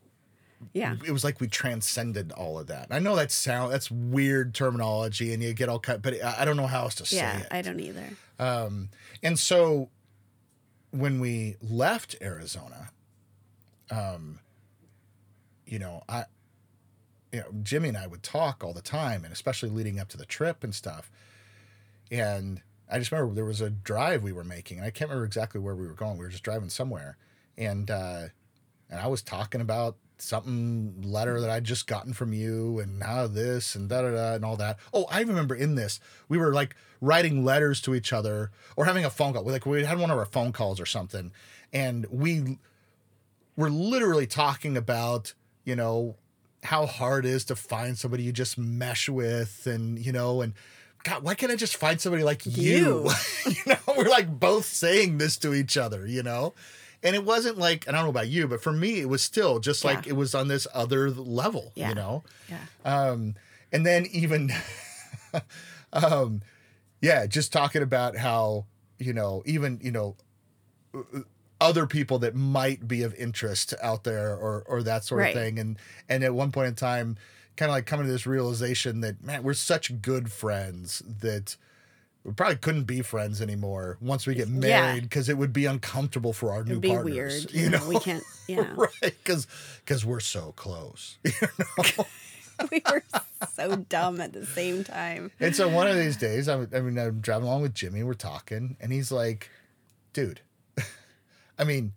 [0.72, 0.97] Yeah.
[1.05, 2.89] it was like we transcended all of that.
[2.91, 6.57] I know that sound that's weird terminology and you get all cut, but I don't
[6.57, 7.20] know how else to say it.
[7.20, 7.47] Yeah, it.
[7.51, 8.09] I don't either.
[8.39, 8.89] Um,
[9.22, 9.91] and so
[10.91, 12.91] when we left Arizona,
[13.91, 14.39] um,
[15.73, 16.27] you know, I,
[17.33, 20.18] you know, Jimmy and I would talk all the time, and especially leading up to
[20.18, 21.11] the trip and stuff.
[22.11, 22.61] And
[22.91, 25.62] I just remember there was a drive we were making, and I can't remember exactly
[25.62, 26.18] where we were going.
[26.18, 27.16] We were just driving somewhere,
[27.57, 28.25] and uh,
[28.91, 33.27] and I was talking about something letter that I'd just gotten from you and how
[33.27, 34.79] this and da da da and all that.
[34.93, 39.07] Oh, I remember in this we were like writing letters to each other or having
[39.07, 39.43] a phone call.
[39.45, 41.33] Like we had one of our phone calls or something,
[41.73, 42.59] and we
[43.57, 45.33] were literally talking about
[45.64, 46.16] you know
[46.64, 50.54] how hard it is to find somebody you just mesh with, and you know and.
[51.04, 53.10] God, why can't I just find somebody like you?
[53.44, 56.54] you know, we're like both saying this to each other, you know?
[57.02, 59.20] And it wasn't like, and I don't know about you, but for me, it was
[59.20, 61.88] still just like it was on this other level, Yeah.
[61.88, 62.22] you know?
[62.48, 62.58] Yeah.
[62.84, 63.34] Um,
[63.72, 64.52] and then even,
[65.92, 66.42] um,
[67.00, 68.66] yeah, just talking about how,
[69.00, 70.14] you know, even, you know,
[71.62, 75.34] other people that might be of interest out there or, or that sort Right.
[75.34, 75.58] of thing.
[75.58, 77.16] And, and at one point in time,
[77.56, 81.56] kind of like coming to this realization that, man, we're such good friends that
[82.24, 86.32] we probably couldn't be friends anymore once we get married because it would be uncomfortable
[86.32, 87.46] for our new It'd be partners.
[87.46, 87.52] weird.
[87.52, 88.22] You know, we can't.
[88.48, 88.72] Yeah.
[88.76, 88.90] right?
[89.00, 89.46] Because
[89.84, 91.16] because we're so close.
[92.70, 93.02] we were
[93.54, 95.30] so dumb at the same time.
[95.40, 98.02] and so one of these days, I'm, I mean, I'm driving along with Jimmy.
[98.02, 99.48] We're talking, and he's like,
[100.12, 100.40] "Dude,
[101.62, 101.92] I mean,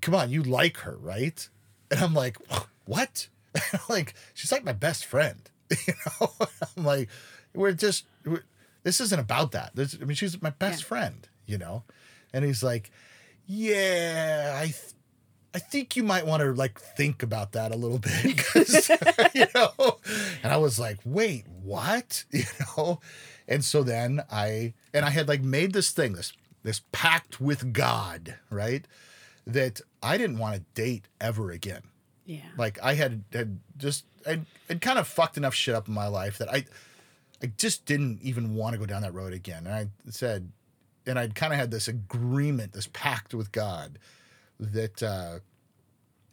[0.00, 1.48] come on, you like her, right?"
[1.90, 2.36] And I'm like,
[2.84, 3.28] "What?"
[3.88, 5.48] Like, she's like my best friend.
[5.86, 6.32] You know,
[6.76, 7.08] I'm like,
[7.54, 8.44] we're just we're,
[8.84, 9.74] this isn't about that.
[9.74, 10.86] This, I mean, she's my best Yeah.
[10.88, 11.28] friend.
[11.46, 11.84] You know,
[12.32, 12.90] and he's like,
[13.46, 14.94] "Yeah, I." Th-
[15.54, 18.90] I think you might want to like think about that a little bit, 'cause,
[19.34, 19.72] you know.
[20.42, 22.44] And I was like, "Wait, what?" You
[22.76, 23.00] know.
[23.48, 26.32] And so then I and I had like made this thing, this
[26.62, 28.86] this pact with God, right?
[29.46, 31.82] That I didn't want to date ever again.
[32.26, 32.40] Yeah.
[32.56, 36.08] Like I had had just I'd, I'd kind of fucked enough shit up in my
[36.08, 36.64] life that I
[37.42, 39.66] I just didn't even want to go down that road again.
[39.66, 40.50] And I said,
[41.06, 43.98] and I'd kind of had this agreement, this pact with God
[44.60, 45.38] that uh,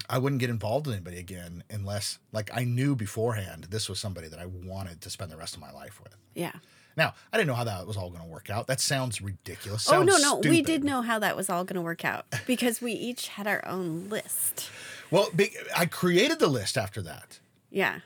[0.09, 4.27] I wouldn't get involved with anybody again unless like I knew beforehand this was somebody
[4.27, 6.15] that I wanted to spend the rest of my life with.
[6.33, 6.53] Yeah.
[6.97, 8.67] Now, I didn't know how that was all going to work out.
[8.67, 9.91] That sounds ridiculous.
[9.91, 12.25] Oh no, Sounds no, we did know how that was all going to work out
[12.47, 14.69] because we each had our own list.
[15.11, 15.29] Well,
[15.75, 17.39] I created the list after that.
[17.69, 17.99] Yeah.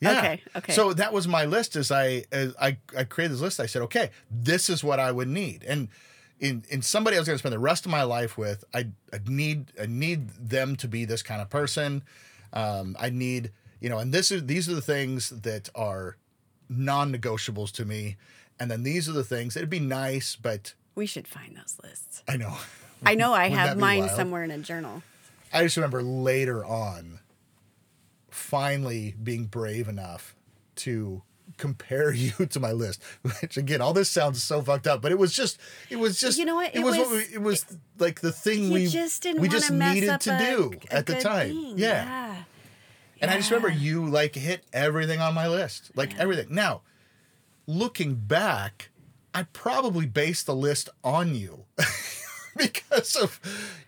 [0.00, 0.18] Yeah.
[0.18, 0.72] Okay, okay.
[0.72, 1.74] So that was my list.
[1.74, 5.10] As I as I I created this list, I said, okay, this is what I
[5.10, 5.88] would need, and
[6.38, 8.90] in in somebody I was going to spend the rest of my life with, I
[9.12, 12.04] I need I need them to be this kind of person.
[12.52, 16.16] Um, I need you know, and this is these are the things that are
[16.68, 18.16] non-negotiables to me,
[18.60, 19.56] and then these are the things.
[19.56, 22.22] It'd be nice, but We should find those lists.
[22.28, 22.56] I know.
[23.04, 24.10] I know I have mine wild?
[24.12, 25.02] somewhere in a journal.
[25.52, 27.20] I just remember later on,
[28.30, 30.34] finally being brave enough
[30.76, 31.22] to
[31.56, 33.02] compare you to my list.
[33.40, 35.58] Which again, all this sounds so fucked up, but it was just,
[35.90, 36.74] it was just, You know what?
[36.74, 37.64] It, It was, what we, it was
[37.98, 41.14] like the thing we just didn't we just needed to a- do a at the
[41.20, 41.50] time.
[41.76, 42.04] Yeah.
[42.04, 42.27] yeah.
[43.20, 46.54] And I just remember you like hit everything on my list, like everything.
[46.54, 46.82] Now,
[47.66, 48.90] looking back,
[49.34, 51.64] I probably based the list on you.
[52.56, 53.38] because of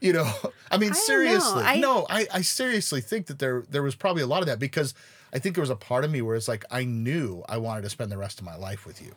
[0.00, 0.32] you know
[0.70, 1.64] i mean I seriously.
[1.64, 4.60] I- no I, I seriously think that there there was probably a lot of that
[4.60, 4.94] because
[5.32, 7.82] i think there was a part of me where it's like i knew i wanted
[7.82, 9.16] to spend the rest of my life with you.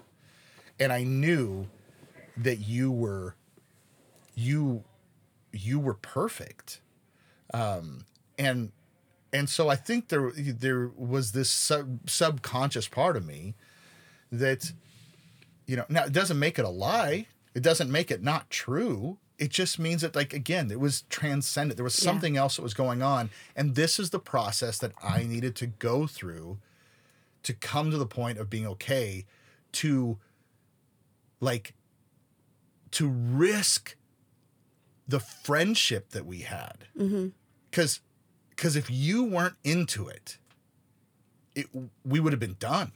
[0.79, 1.67] And i knew
[2.35, 3.35] that you were
[4.33, 4.83] you
[5.51, 6.81] you were perfect.
[7.53, 8.05] Um
[8.39, 8.71] and
[9.33, 13.55] and so i think there there was this sub, subconscious part of me
[14.31, 14.71] that
[15.65, 17.27] you know now it doesn't make it a lie.
[17.55, 19.17] It doesn't make it not true.
[19.37, 21.77] It just means that like again it was transcendent.
[21.77, 22.05] There was Yeah.
[22.11, 23.29] something else that was going on.
[23.55, 26.57] And this is the process that i needed to go through
[27.43, 29.25] to come to the point of being okay
[29.73, 30.17] to
[31.39, 31.73] like
[32.91, 33.95] to risk
[35.07, 36.85] the friendship that we had.
[36.97, 37.27] Mm-hmm.
[37.69, 37.99] Because
[38.55, 40.37] because if you weren't into it
[41.55, 41.67] it
[42.05, 42.91] we would have been done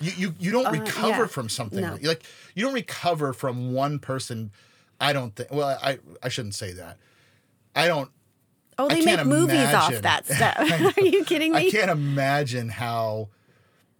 [0.00, 1.26] you you, you don't Uh, recover yeah.
[1.26, 1.98] from something No.
[2.02, 2.22] like,
[2.54, 4.50] you don't recover from one person
[5.00, 6.98] i don't think well i i shouldn't say that
[7.74, 8.10] i don't
[8.78, 10.58] Oh, they make movies off that stuff.
[10.98, 11.68] Are you kidding me?
[11.68, 13.30] I can't imagine how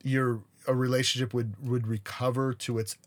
[0.05, 2.99] your a relationship would would recover to its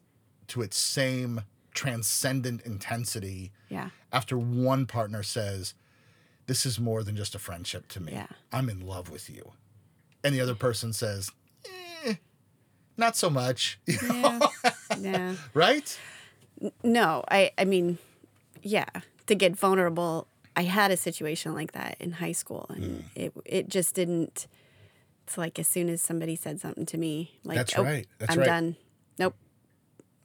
[0.48, 1.42] to its same
[1.76, 3.92] transcendent intensity Yeah.
[4.12, 5.76] after one partner says,
[6.50, 8.12] "This is more than just a friendship to me.
[8.14, 8.28] Yeah.
[8.52, 9.44] I'm in love with you,"
[10.24, 11.32] and the other person says,
[12.06, 12.16] eh,
[12.98, 14.40] "Not so much," you Yeah.
[15.00, 15.36] yeah.
[15.54, 15.88] right?
[16.84, 17.98] No, I I mean,
[18.64, 18.90] yeah,
[19.28, 20.28] to get vulnerable.
[20.56, 23.04] I had a situation like that in high school and Mm.
[23.24, 24.48] it it just didn't
[25.24, 28.34] it's like as soon as somebody said something to me like That's "Oh, right, that's
[28.34, 28.46] I'm right.
[28.46, 28.76] done.
[29.20, 29.36] Nope.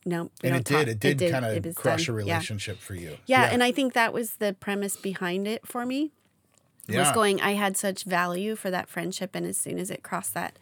[0.05, 0.33] Nope.
[0.43, 0.75] we And it did.
[0.75, 2.17] talk." It did, kind of crush done.
[2.17, 2.35] a Yeah.
[2.35, 3.19] relationship for you.
[3.27, 3.45] Yeah.
[3.51, 6.13] and I think that was the premise behind it for me.
[6.87, 7.01] Yeah.
[7.01, 10.35] Was going I had such value for that friendship and as soon as it crossed
[10.35, 10.59] that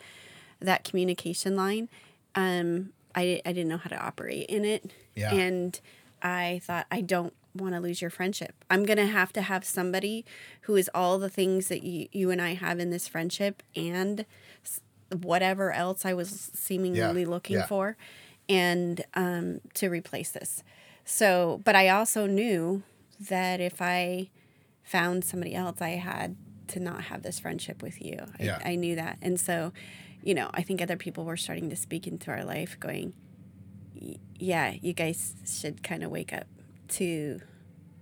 [0.61, 1.89] that communication line,
[2.37, 4.93] um I I didn't know how to operate in it.
[5.17, 5.35] Yeah.
[5.35, 5.81] And
[6.23, 8.55] I thought I don't want to lose your friendship.
[8.71, 10.25] I'm going to have to have somebody
[10.63, 14.25] who is all the things that you, you and I have in this friendship and
[15.21, 17.67] whatever else I was seemingly looking yeah.
[17.67, 17.97] for
[18.49, 20.63] and um, to replace this.
[21.05, 22.83] So, but I also knew
[23.29, 24.31] that if I
[24.83, 26.37] found somebody else, I had
[26.69, 28.19] to not have this friendship with you.
[28.39, 28.59] I, Yeah.
[28.65, 29.19] I knew that.
[29.23, 29.73] And so,
[30.23, 33.15] you know, I think other people were starting to speak into our life going,
[34.39, 36.47] yeah, you guys should kind of wake up
[36.89, 37.41] to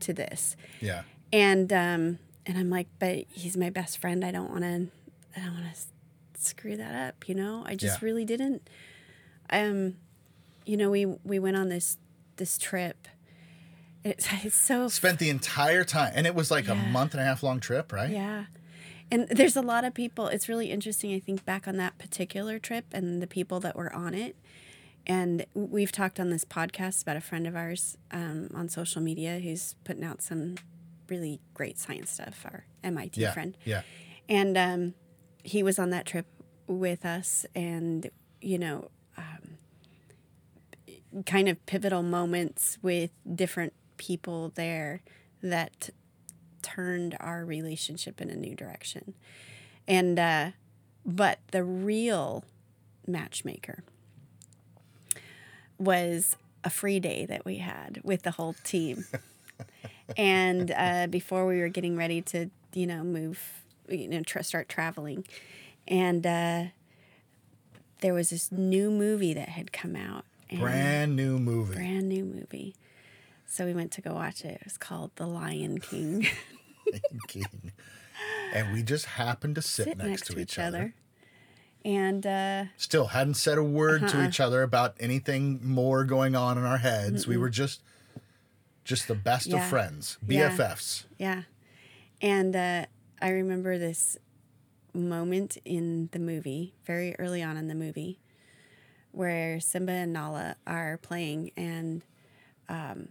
[0.00, 0.56] to this.
[0.80, 1.02] Yeah.
[1.32, 4.24] And um and I'm like, but he's my best friend.
[4.24, 4.88] I don't want to
[5.36, 7.62] I don't want to screw that up, you know?
[7.66, 8.06] I just Yeah.
[8.06, 8.68] really didn't
[9.50, 9.96] um
[10.70, 11.96] you know, we we went on this
[12.36, 13.08] this trip.
[14.04, 17.24] It's, it's so Spent the entire time, and it was like a month and a
[17.24, 18.10] half long trip, right?
[18.10, 18.44] yeah.
[19.12, 20.28] And there's a lot of people.
[20.28, 21.12] It's really interesting.
[21.12, 24.36] I think back on that particular trip and the people that were on it.
[25.04, 29.40] And we've talked on this podcast about a friend of ours um, on social media
[29.40, 30.54] who's putting out some
[31.08, 33.32] really great science stuff, our MIT Yeah.
[33.32, 33.56] friend.
[33.64, 33.82] Yeah.
[34.28, 34.94] And um,
[35.42, 36.26] he was on that trip
[36.68, 38.08] with us, and
[38.40, 38.90] you know,
[41.26, 45.02] kind of pivotal moments with different people there
[45.42, 45.90] that
[46.62, 49.14] turned our relationship in a new direction.
[49.88, 50.50] And uh,
[51.04, 52.44] but the real
[53.06, 53.82] matchmaker
[55.78, 59.06] was a free day that we had with the whole team.
[60.16, 64.68] and uh, before we were getting ready to, you know, move, you know, tra- start
[64.68, 65.24] traveling,
[65.88, 66.64] and uh,
[68.00, 70.24] there was this new movie that had come out.
[70.50, 71.74] And Brand new movie.
[71.74, 72.74] brand new movie.
[73.46, 74.54] So we went to go watch it.
[74.60, 76.26] It was called The Lion King.
[77.28, 77.72] King.
[78.52, 80.94] And we just happened to sit, Sit next, to each other.
[81.84, 84.12] And uh, Still hadn't said a word Uh-huh.
[84.22, 87.26] to each other about anything more going on in our heads.
[87.26, 87.82] We were just
[88.84, 89.68] just the best of Yeah.
[89.68, 90.50] friends, Yeah.
[90.50, 91.04] BFFs.
[91.16, 91.42] Yeah.
[92.20, 92.86] And uh,
[93.22, 94.16] I remember this
[94.92, 98.18] moment in the movie, very early on in the movie,
[99.12, 102.02] where Simba and Nala are playing, and
[102.68, 103.08] um,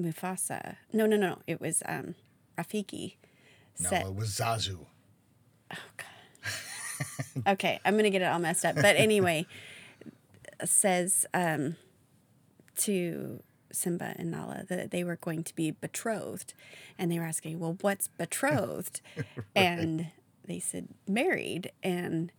[0.00, 0.76] Mufasa.
[0.92, 1.38] No, no, no.
[1.46, 2.14] It was um,
[2.58, 3.16] Rafiki.
[3.80, 4.86] No, Said, it was Zazu.
[5.72, 7.46] Oh God.
[7.52, 8.74] okay, I'm gonna get it all messed up.
[8.74, 9.46] But anyway,
[10.64, 11.76] says um,
[12.76, 13.42] to
[13.72, 16.54] Simba and Nala that they were going to be betrothed,
[16.98, 19.00] and they were asking, "Well, what's betrothed?"
[19.54, 20.08] And
[20.44, 22.32] they said married, and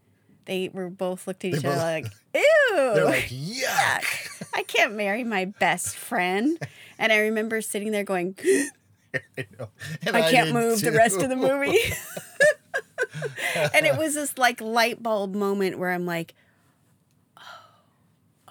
[0.50, 2.42] they were both looked at each other like, "Ew!"
[2.74, 4.48] They're like, yuck.
[4.54, 6.58] I can't marry my best friend.
[6.98, 8.36] And I remember sitting there going,
[9.38, 9.46] I.
[10.08, 11.78] I can't move the rest of the movie.
[13.74, 16.34] and it was this like light bulb moment where I'm like,
[17.38, 17.42] oh,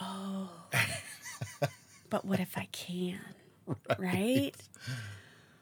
[0.00, 0.50] oh.
[2.10, 3.20] but what if I can?
[3.98, 4.54] Right?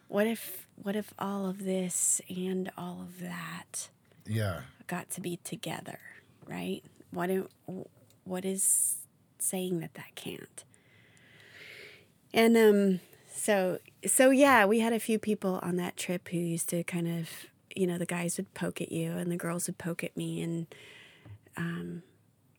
[0.09, 3.89] What if what if all of this and all of that
[4.27, 4.61] Yeah.
[4.87, 5.99] got to be together,
[6.47, 6.83] right?
[7.11, 7.49] What am-
[8.25, 8.97] what is
[9.39, 10.65] saying that that can't?
[12.33, 13.01] And um
[13.33, 17.09] so so yeah, we had a few people on that trip who used to kind
[17.09, 17.29] of,
[17.75, 20.43] you know, the guys would poke at you and the girls would poke at me
[20.43, 20.67] and
[21.57, 22.03] um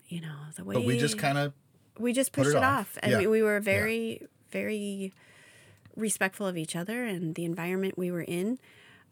[0.08, 1.54] you know, the way But we just kind of,
[2.00, 2.80] we just pushed it it, off.
[2.96, 3.18] off, and Yeah.
[3.20, 4.22] we, we were very
[4.52, 5.14] very
[5.96, 8.60] respectful of each other and the environment we were in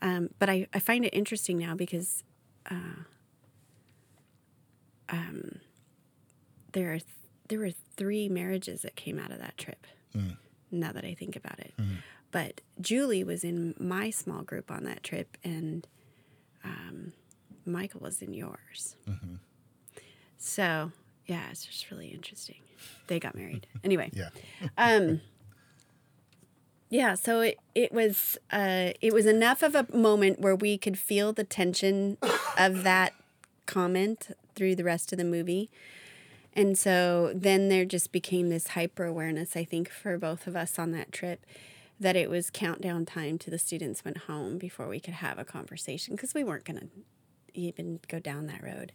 [0.01, 2.23] um, but I, I find it interesting now because
[2.69, 3.03] uh,
[5.09, 5.59] um,
[6.73, 7.05] there are th-
[7.47, 9.85] there were three marriages that came out of that trip
[10.71, 11.73] now that I think about it
[12.31, 15.87] but Julie was in my small group on that trip and
[16.63, 17.13] um,
[17.65, 18.95] Michael was in yours
[20.37, 20.91] so
[21.25, 22.57] yeah, it's just really interesting.
[23.07, 23.67] They got married.
[23.83, 24.29] Anyway, yeah.
[24.77, 25.21] um,
[26.89, 27.13] yeah.
[27.15, 31.33] So it it was uh, it was enough of a moment where we could feel
[31.33, 32.17] the tension
[32.57, 33.13] of that
[33.65, 35.69] comment through the rest of the movie,
[36.53, 39.55] and so then there just became this hyper awareness.
[39.55, 41.45] I think for both of us on that trip.
[41.97, 45.45] That it was countdown time to the students went home before we could have a
[45.45, 46.87] conversation because we weren't going to
[47.53, 48.91] even go down that road.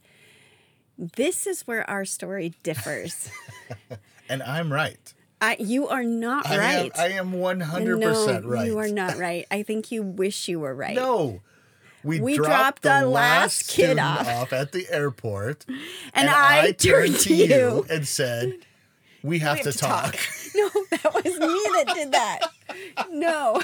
[0.99, 3.31] This is where our story differs.
[4.31, 5.13] And I'm right.
[5.41, 6.93] I, you are not I right.
[6.99, 8.67] am, I am 100% no, right.
[8.67, 9.45] you are not right.
[9.51, 10.95] I think you wish you were right.
[10.95, 11.41] No.
[12.03, 14.53] We, We dropped, dropped the the last kid student off.
[14.53, 15.65] at the airport.
[16.15, 17.85] and, I, turned to you.
[17.91, 18.55] and said,
[19.23, 20.17] We have, We to, talk.
[20.55, 22.41] No, that was me that did that.
[23.13, 23.61] No,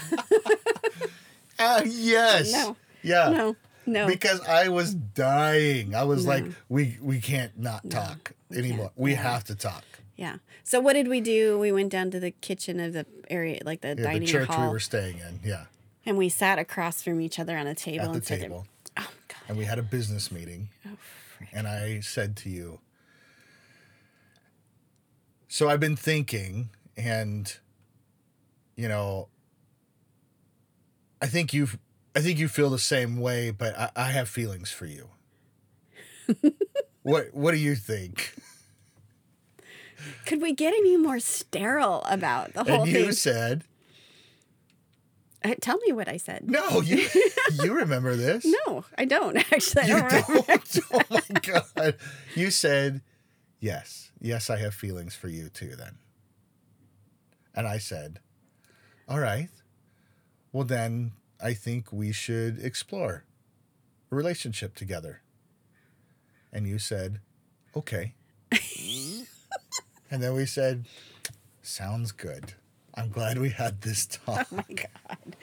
[1.59, 2.53] Ah, yes.
[2.53, 2.76] No.
[3.03, 3.28] Yeah.
[3.30, 3.57] no,
[3.87, 4.07] no.
[4.07, 5.95] Because I was dying.
[5.95, 8.91] I was like, we we can't not talk anymore.
[8.97, 9.84] We have to talk.
[10.16, 10.37] yeah.
[10.64, 11.59] So what did we do?
[11.59, 14.49] We went down to the kitchen of the area, like the Yeah, the dining church
[14.49, 15.41] hall, we were staying in.
[15.45, 15.64] Yeah.
[16.07, 18.66] And we sat across from each other on a table At the and said, table.
[18.96, 20.68] "Oh God, And we had a business meeting.
[20.86, 20.96] oh
[21.36, 22.80] frick." and I said to you,
[25.48, 27.54] so I've been thinking, and
[28.76, 29.28] you know,
[31.22, 31.78] I think you've,
[32.14, 35.09] I think you feel the same way, but I, I have feelings for you.
[37.02, 38.34] what What do you think?
[40.26, 43.12] Could we get any more sterile about the whole And you thing?
[43.12, 43.76] said, Uh,
[45.47, 46.51] Uh, tell me what I said.
[46.51, 47.07] "No, you,
[47.62, 48.44] you remember this?
[48.44, 49.84] No, I don't actually.
[49.84, 50.78] I you don't don't.
[50.92, 51.97] oh my god!
[52.34, 53.01] You said,
[53.61, 55.76] yes, yes, I have feelings for you too.
[55.76, 55.99] Then,
[57.55, 58.18] and I said,
[59.09, 59.49] all right.
[60.53, 63.24] Well, then I think we should explore
[64.11, 65.20] a relationship together.
[66.53, 67.20] And you said,
[67.76, 68.14] okay.
[70.11, 70.86] and then we said,
[71.62, 72.55] sounds good.
[72.97, 74.47] I'm glad we had this talk.
[74.51, 75.36] Oh my God.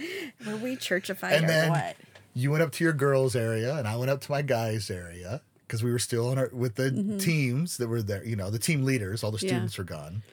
[0.45, 1.95] Were we churchified and or then what?
[2.33, 5.41] you went up to your girls area and I went up to my guys area
[5.67, 8.59] because we were still in our, with the teams that were there, you know, the
[8.59, 9.45] team leaders, all the Mm-hmm.
[9.45, 9.51] Yeah.
[9.53, 10.23] students were gone.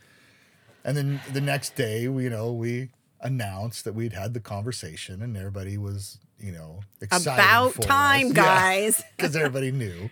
[0.84, 2.88] And then the next day, we, you know, we
[3.20, 9.02] announced that we'd had the conversation and everybody was, you know, excited About time, guys.
[9.16, 10.08] Because everybody knew.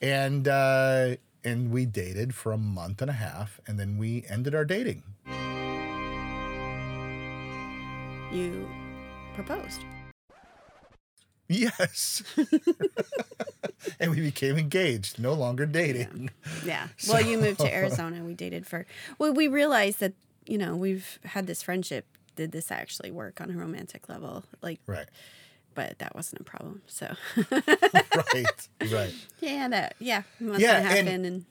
[0.00, 4.54] And, uh, and we dated for a month and a half and then we ended
[4.54, 5.02] our dating.
[8.32, 8.68] You
[9.34, 9.80] proposed.
[11.48, 12.22] Yes.
[14.00, 16.30] and we became engaged, no longer dating.
[16.64, 16.88] Yeah.
[17.08, 18.22] Well, you moved to Arizona.
[18.22, 18.86] We dated for.
[19.18, 20.12] Well, we realized that
[20.46, 22.06] you know we've had this friendship.
[22.36, 24.44] Did this actually work on a romantic level?
[24.62, 25.08] Like, Right.
[25.74, 26.82] but that wasn't a problem.
[26.86, 27.14] So
[27.52, 28.68] Right.
[28.90, 29.14] Right.
[29.40, 31.44] yeah, that yeah, Yeah, and and- and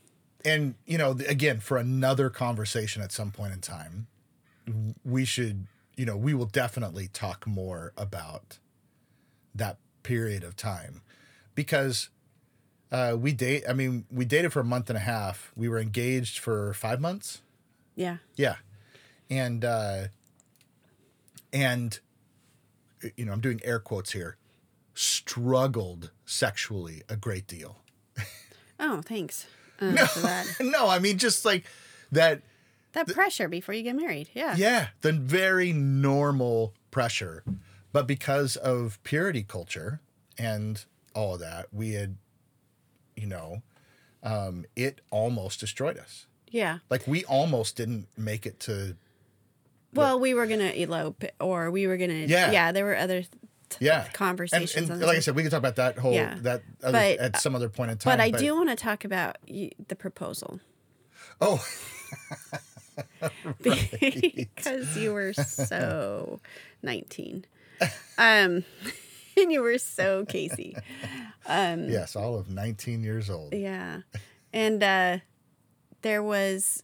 [0.45, 4.07] And, you know, again, for another conversation at some point in time,
[5.03, 5.67] we should,
[5.99, 8.57] you know, we will definitely talk more about
[9.53, 11.01] that period of time
[11.55, 12.07] because
[12.89, 15.51] uh, we date, I mean, we dated for a month and a half.
[15.57, 17.41] We were engaged for five months.
[17.95, 18.55] yeah, Yeah.
[19.29, 20.05] And uh
[21.51, 21.99] and
[23.17, 24.37] you know, I'm doing air quotes here,
[24.93, 27.79] struggled sexually a great deal.
[28.79, 29.47] Oh, thanks
[29.81, 30.47] uh, for that.
[30.61, 31.65] no, I mean just like
[32.13, 32.41] that
[32.93, 34.29] That pressure before you get married.
[34.33, 34.55] Yeah.
[34.57, 37.43] yeah, the very normal pressure.
[37.91, 40.01] But because of purity culture
[40.37, 40.83] and
[41.13, 42.17] all of that, we had
[43.15, 43.61] you know,
[44.23, 46.25] um, it almost destroyed us.
[46.49, 46.79] Yeah.
[46.89, 48.95] Like we almost didn't make it to
[49.93, 52.13] Well, we were gonna elope, or we were gonna.
[52.13, 52.51] Yeah.
[52.51, 52.71] Yeah.
[52.71, 53.23] There were other.
[53.79, 56.35] Yeah Conversations And, and like I said, we can talk about that whole Yeah.
[56.41, 58.17] that other, But- at some other point in time.
[58.17, 60.59] But I do want to talk about the proposal
[61.39, 61.63] Oh,
[63.61, 66.39] because you were so
[66.83, 67.45] nineteen,
[68.17, 68.63] um,
[69.37, 70.75] and you were so Casey.
[71.45, 73.53] Um, yes, all of 19 years old.
[73.53, 74.01] Yeah.
[74.53, 75.17] And uh,
[76.01, 76.83] there was,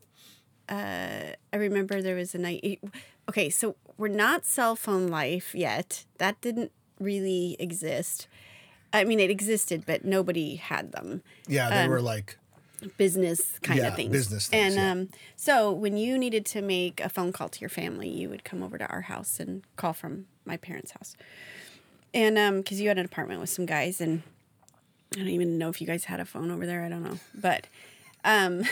[0.70, 2.82] uh, I remember there was a night.
[3.30, 6.05] Okay, so we're not cell phone life yet.
[6.18, 8.28] That didn't really exist.
[8.93, 11.22] I mean, it existed, but nobody had them.
[11.47, 12.38] Yeah, they were like
[12.98, 14.12] Business kind Yeah, of things.
[14.12, 14.92] business things, And yeah.
[14.92, 18.44] um, so when you needed to make a phone call to your family, you would
[18.44, 21.16] come over to our house and call from my parents' house.
[22.14, 24.24] And um, because you had an apartment with some guys, and
[25.16, 26.84] I don't even know if you guys had a phone over there.
[26.84, 27.68] I don't know, but
[28.24, 28.64] um,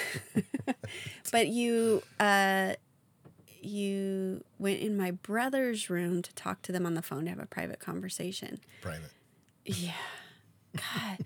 [1.31, 2.73] but you uh,
[3.61, 7.39] you went in my brother's room to talk to them on the phone to have
[7.39, 8.59] a private conversation.
[8.81, 9.11] private.
[9.65, 9.93] Yeah,
[10.75, 11.19] God,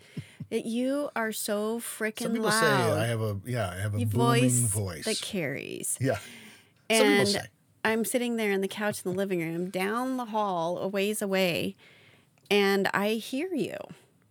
[0.49, 2.59] that you are so freaking Some people loud.
[2.59, 5.05] say I have a yeah, I have a booming voice, voice.
[5.05, 5.97] that carries.
[6.01, 6.17] yeah.
[6.89, 7.41] Some people And say.
[7.83, 11.21] I'm sitting there on the couch in the living room, down the hall, a ways
[11.21, 11.75] away,
[12.51, 13.75] and I hear you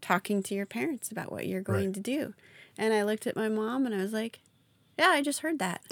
[0.00, 1.94] talking to your parents about what you're going Right.
[1.94, 2.34] to do.
[2.78, 4.40] And I looked at my mom and I was like,
[4.98, 5.82] Yeah, I just heard that.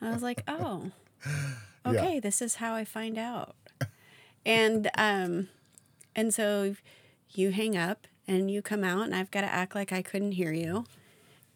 [0.00, 0.90] I was like, Oh,
[1.86, 3.54] okay, this is how I find out.
[4.44, 5.48] And um
[6.16, 6.74] and so
[7.34, 10.32] you hang up and you come out and I've got to act like I couldn't
[10.32, 10.84] hear you.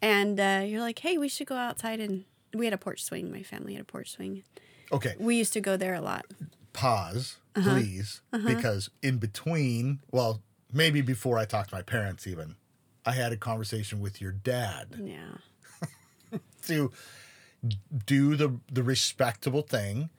[0.03, 2.24] And uh, you're like, hey, we should go outside and
[2.55, 3.31] we had a porch swing.
[3.31, 4.43] My family had a porch swing.
[4.93, 6.27] Okay, We used to go there a lot.
[6.72, 7.70] pause, Uh-huh.
[7.74, 12.57] please, because in between, well, maybe before I talked to my parents even,
[13.05, 16.39] I had a conversation with your dad Yeah.
[16.66, 16.93] to
[18.05, 20.11] do the the respectable thing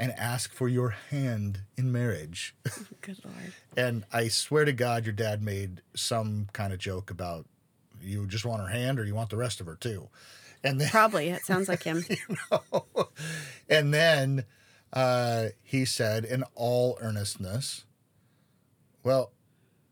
[0.00, 2.54] and ask for your hand in marriage.
[3.02, 3.52] Good Lord.
[3.76, 7.44] And I swear to God, your dad made some kind of joke about
[8.00, 10.08] you just want her hand or you want the rest of her too.
[10.64, 11.28] And then, Probably.
[11.28, 12.02] It sounds like him.
[12.08, 13.08] you know?
[13.68, 14.46] and then
[14.90, 17.84] uh, he said, in all earnestness,
[19.04, 19.32] Well,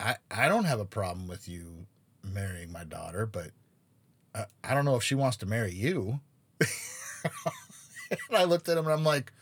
[0.01, 1.87] I, I don't have a problem with you
[2.23, 3.51] marrying my daughter, but
[4.35, 6.21] I, I don't know if she wants to marry you.
[6.61, 6.71] and
[8.35, 9.33] I looked at him and I'm like,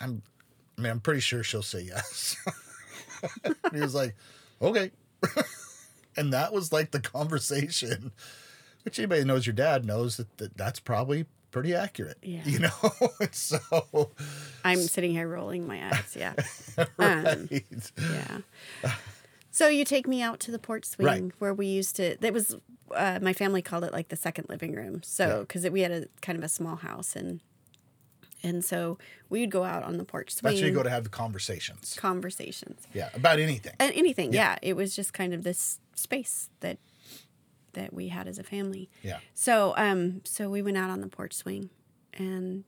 [0.00, 0.22] I'm,
[0.78, 2.36] I mean, I'm pretty sure she'll say yes.
[3.72, 4.16] he was like,
[4.62, 4.90] okay.
[6.16, 8.12] and that was like the conversation,
[8.84, 12.16] which anybody who knows your dad knows that, that that's probably pretty accurate.
[12.22, 12.40] Yeah.
[12.44, 12.92] You know?
[13.32, 13.58] so,
[14.64, 16.16] I'm sitting here rolling my eyes.
[16.18, 16.34] Yeah.
[16.96, 17.26] right.
[17.26, 18.92] Um, Yeah.
[19.52, 21.32] So you take me out to the porch swing Right.
[21.40, 22.16] where we used to.
[22.20, 22.56] That was
[22.94, 25.02] uh, my family called it like the second living room.
[25.02, 25.38] So Yeah.
[25.40, 27.40] because we had a kind of a small house and
[28.42, 28.98] and so
[29.28, 30.52] we would go out on the porch swing.
[30.52, 31.94] That's where you go to have the conversations.
[31.98, 33.74] conversations Yeah, about anything.
[33.78, 34.32] and anything.
[34.32, 34.52] Yeah.
[34.62, 34.70] Yeah.
[34.70, 36.78] it was just kind of this space that
[37.74, 38.90] that we had as a family.
[39.02, 39.18] Yeah.
[39.34, 41.70] So um so we went out on the porch swing
[42.14, 42.64] and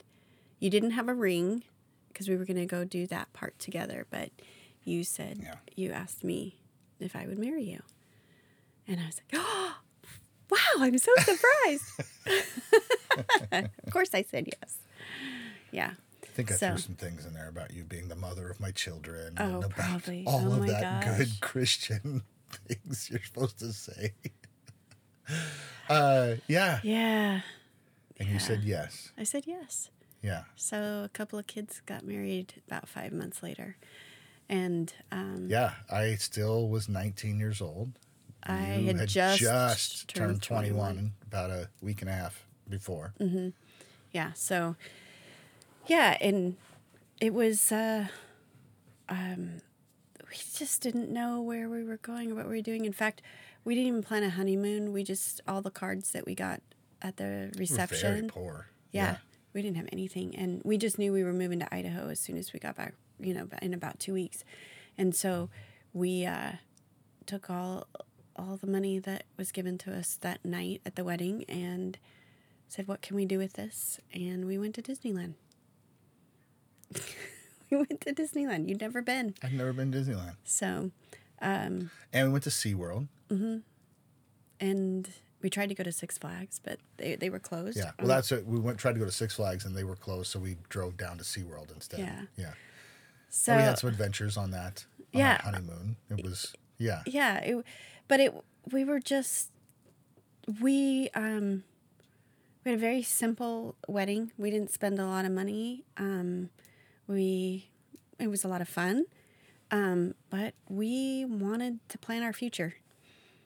[0.59, 1.63] you didn't have a ring
[2.07, 4.29] because we were going to go do that part together, but
[4.83, 5.55] you said Yeah.
[5.75, 6.59] you asked me
[6.99, 7.81] if I would marry you.
[8.87, 9.75] And I was like, "Oh,
[10.49, 11.83] wow, I'm so surprised."
[13.51, 14.77] of course I said yes.
[15.73, 15.91] Yeah.
[16.23, 18.59] I think I So- threw some things in there about you being the mother of
[18.59, 20.23] my children Oh, and about probably.
[20.25, 21.17] all Oh of that gosh.
[21.17, 22.23] good Christian
[22.67, 24.13] things you're supposed to say.
[25.89, 26.79] Uh, yeah.
[26.83, 27.41] Yeah.
[28.19, 29.11] And you said yes.
[29.17, 29.89] I said yes.
[30.21, 30.43] Yeah.
[30.55, 33.75] So a couple of kids got married about 5 months later.
[34.49, 35.73] And um Yeah.
[35.89, 37.93] I still was 19 years old.
[38.43, 43.13] I You had, just, turned 21 about a week and a half before.
[44.11, 44.33] Yeah.
[44.33, 44.75] So,
[45.87, 46.55] yeah, and
[47.21, 47.71] it was.
[47.71, 48.07] Uh,
[49.09, 49.61] um,
[50.29, 52.85] we just didn't know where we were going or what we were doing.
[52.85, 53.21] In fact,
[53.63, 54.91] we didn't even plan a honeymoon.
[54.93, 56.61] We just all the cards that we got
[57.01, 58.13] at the We were reception.
[58.15, 58.67] very poor.
[58.91, 59.17] Yeah,
[59.53, 62.37] we didn't have anything, and we just knew we were moving to Idaho as soon
[62.37, 62.93] as we got back.
[63.19, 64.43] You know, in about two weeks,
[64.97, 65.49] and so
[65.93, 66.53] we uh,
[67.25, 67.87] took all
[68.35, 71.97] all the money that was given to us that night at the wedding and
[72.67, 75.33] said, "What can we do with this?" And we went to Disneyland.
[77.69, 78.69] we went to Disneyland.
[78.69, 79.35] You'd never been.
[79.43, 80.35] I've never been to Disneyland.
[80.43, 80.91] So,
[81.39, 83.07] And we went to SeaWorld.
[84.59, 85.09] and
[85.41, 87.77] we tried to go to Six Flags, but they, they were closed.
[87.77, 87.91] Yeah.
[87.99, 88.45] Well, that's it.
[88.45, 90.97] We went tried to go to Six Flags and they were closed, so we drove
[90.97, 91.99] down to SeaWorld instead.
[91.99, 92.21] Yeah.
[92.37, 92.53] Yeah.
[93.29, 94.85] so And we had some adventures on that.
[95.13, 95.41] On Yeah.
[95.41, 95.97] Honeymoon.
[96.09, 97.01] It was yeah.
[97.05, 97.65] yeah, it,
[98.07, 98.33] but it
[98.71, 99.49] we were just
[100.61, 101.63] we um
[102.63, 104.31] we had a very simple wedding.
[104.37, 105.83] We didn't spend a lot of money.
[105.97, 106.49] Um,
[107.13, 107.69] we
[108.19, 109.05] it was a lot of fun,
[109.71, 112.75] um, but we wanted to plan our future.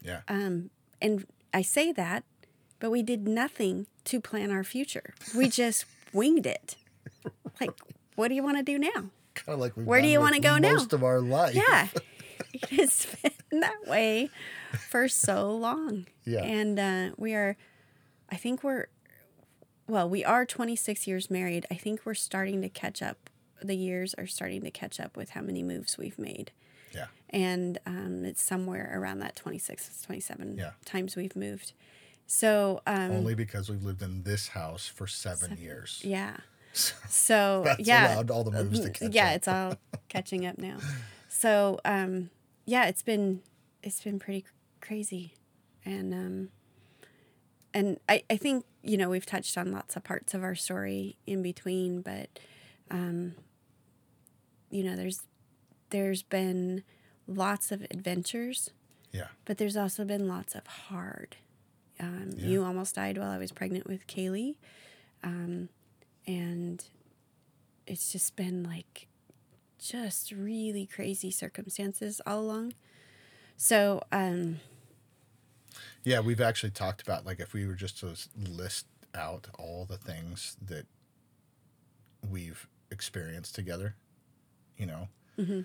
[0.02, 0.22] Yeah.
[0.27, 0.69] Um,
[1.02, 2.23] and I say that,
[2.80, 5.14] but we did nothing to plan our future.
[5.35, 6.76] We just winged it.
[7.60, 7.72] Like,
[8.15, 9.10] what do you want to do now?
[9.45, 10.73] kind of like Where do you wanna go now?
[10.73, 11.56] most of our life.
[11.56, 11.88] Yeah.
[12.53, 14.30] it has been that way
[14.89, 16.07] for so long.
[16.26, 16.44] Yeah.
[16.44, 17.56] And uh, we are,
[18.30, 18.88] I think we're,
[19.88, 21.65] well, we are 26 years married.
[21.72, 23.30] I think we're starting to catch up.
[23.61, 26.51] The years are starting to catch up with how many moves we've made.
[26.93, 27.07] Yeah.
[27.29, 30.71] And um, it's somewhere around that 26, 27 Yeah.
[30.85, 31.73] times we've moved.
[32.25, 36.01] So, um, Only because we've lived in this house for seven, years.
[36.03, 36.38] yeah.
[37.09, 39.35] So That's yeah, allowed all the moves to catch yeah, up.
[39.35, 39.75] it's all
[40.09, 40.77] catching up now.
[41.29, 42.29] So um,
[42.65, 43.41] yeah, it's been
[43.81, 44.45] it's been pretty
[44.81, 45.34] crazy,
[45.85, 46.49] and um,
[47.73, 51.15] and I I think you know we've touched on lots of parts of our story
[51.25, 52.29] in between, but
[52.91, 53.34] um,
[54.69, 55.22] you know there's
[55.89, 56.84] there's been
[57.27, 58.72] lots of adventures,
[59.11, 59.27] Yeah.
[59.45, 61.38] but there's also been lots of hard.
[61.99, 64.56] Um, You almost died while I was pregnant with Kaylee.
[65.23, 65.69] Um,
[66.27, 66.84] and
[67.85, 69.07] it's just been like
[69.80, 72.73] just really crazy circumstances all along.
[73.56, 74.60] So, um,
[76.03, 78.85] Yeah, we've actually talked about like if we were just to list
[79.15, 80.85] out all the things that
[82.30, 83.95] we've experienced together,
[84.78, 85.08] you know,
[85.40, 85.62] Mm-hmm.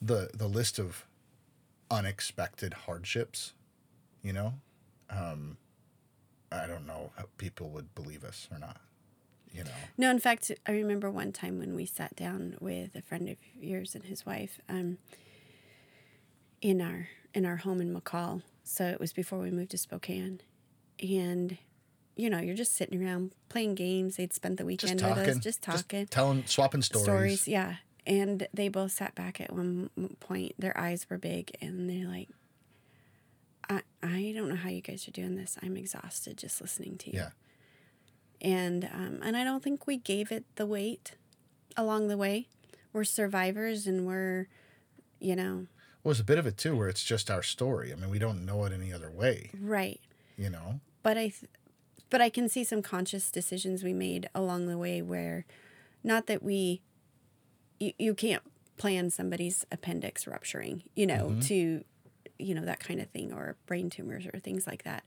[0.00, 1.04] the the list of
[1.90, 3.52] unexpected hardships,
[4.22, 4.54] you know,
[5.10, 5.58] um,
[6.50, 8.78] I don't know how people would believe us or not,
[9.52, 9.70] you know.
[9.98, 13.36] no, in fact, I remember one time when we sat down with a friend of
[13.60, 14.98] yours and his wife, um,
[16.60, 18.42] in our in our home in McCall.
[18.62, 20.40] So it was before we moved to Spokane,
[21.00, 21.58] and
[22.16, 24.16] you know, you're just sitting around playing games.
[24.16, 26.06] They'd spent the Just weekend talking, with us, just talking.
[26.06, 27.04] telling, swapping stories.
[27.04, 27.48] stories.
[27.48, 27.76] Yeah.
[28.06, 29.88] And they both sat back at one
[30.20, 30.54] point.
[30.58, 32.28] Their eyes were big, and they're like,
[33.68, 35.56] "I I don't know how you guys are doing this.
[35.62, 37.30] I'm exhausted just listening to you." Yeah,
[38.42, 41.12] And um, and I don't think we gave it the weight
[41.76, 42.48] along the way.
[42.92, 44.48] We're survivors, and we're,
[45.18, 45.66] you know,
[46.04, 47.90] well, there's a bit of it too, where it's just our story.
[47.90, 49.98] I mean, we don't know it any other way, right.
[50.36, 50.80] you know.
[51.02, 51.50] but I, th-
[52.10, 55.46] but I can see some conscious decisions we made along the way where,
[56.04, 56.82] not that we,
[57.78, 58.42] you, you can't
[58.76, 61.84] plan somebody's appendix rupturing, you know, to,
[62.38, 65.04] you know, that kind of thing, or brain tumors or things like that,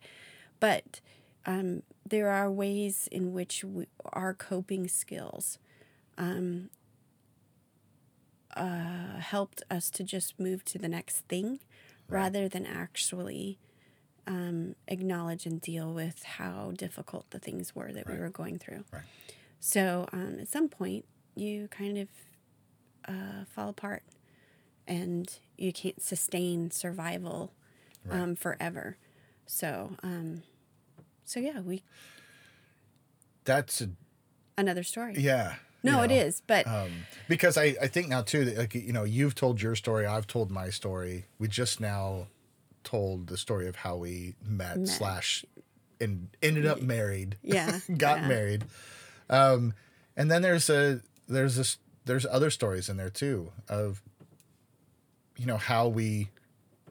[0.60, 1.02] but
[1.46, 5.60] um, there are ways in which we, our coping skills.
[6.18, 6.70] Um,
[8.56, 11.60] uh, helped us to just move to the next thing
[12.10, 13.60] rather than actually
[14.26, 18.84] um, acknowledge and deal with how difficult the things were that we were going through.
[18.92, 19.04] Right.
[19.60, 22.10] So um, at some point, you kind of
[23.08, 24.04] uh, fall apart
[24.88, 27.52] and you can't sustain survival
[28.06, 28.22] Right.
[28.22, 28.98] um, forever.
[29.46, 30.44] So, um,
[31.26, 31.84] so yeah, we
[33.44, 33.90] That's a,
[34.58, 35.16] another story.
[35.18, 35.56] yeah.
[35.84, 36.16] no, you know.
[36.16, 36.90] is, but um,
[37.28, 40.28] because I, I think now too that like you know you've told your story i've
[40.28, 42.28] told my story we just now
[42.84, 44.88] told the story of how we met, Met.
[44.88, 45.46] slash
[46.02, 48.28] and ended up married Yeah, got yeah.
[48.28, 48.66] married
[49.30, 49.74] um,
[50.16, 51.78] and then there's a there's this
[52.08, 54.02] there's other stories in there too of
[55.38, 56.30] you know how we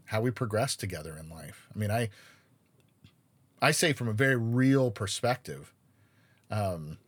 [0.07, 2.09] how we progress together in life i mean i
[3.61, 5.73] i say from a very real perspective
[6.51, 6.99] um,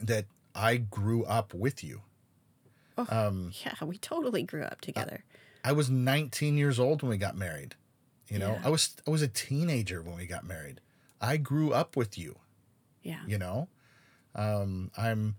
[0.00, 0.24] that
[0.54, 2.00] i grew up with you
[2.96, 5.24] Um yeah, we totally grew up together.
[5.64, 7.74] I was 19 years old when we got married.
[8.28, 8.62] You know, Yeah.
[8.66, 10.80] I was I was a teenager when we got married.
[11.20, 12.36] I grew up with you,
[13.02, 13.22] yeah.
[13.26, 13.68] you know.
[14.34, 15.34] Um I'm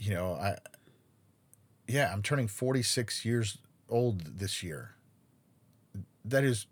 [0.00, 0.56] you know, I
[1.86, 3.58] yeah, I'm turning 46 years
[3.88, 4.94] old this year.
[6.24, 6.66] That is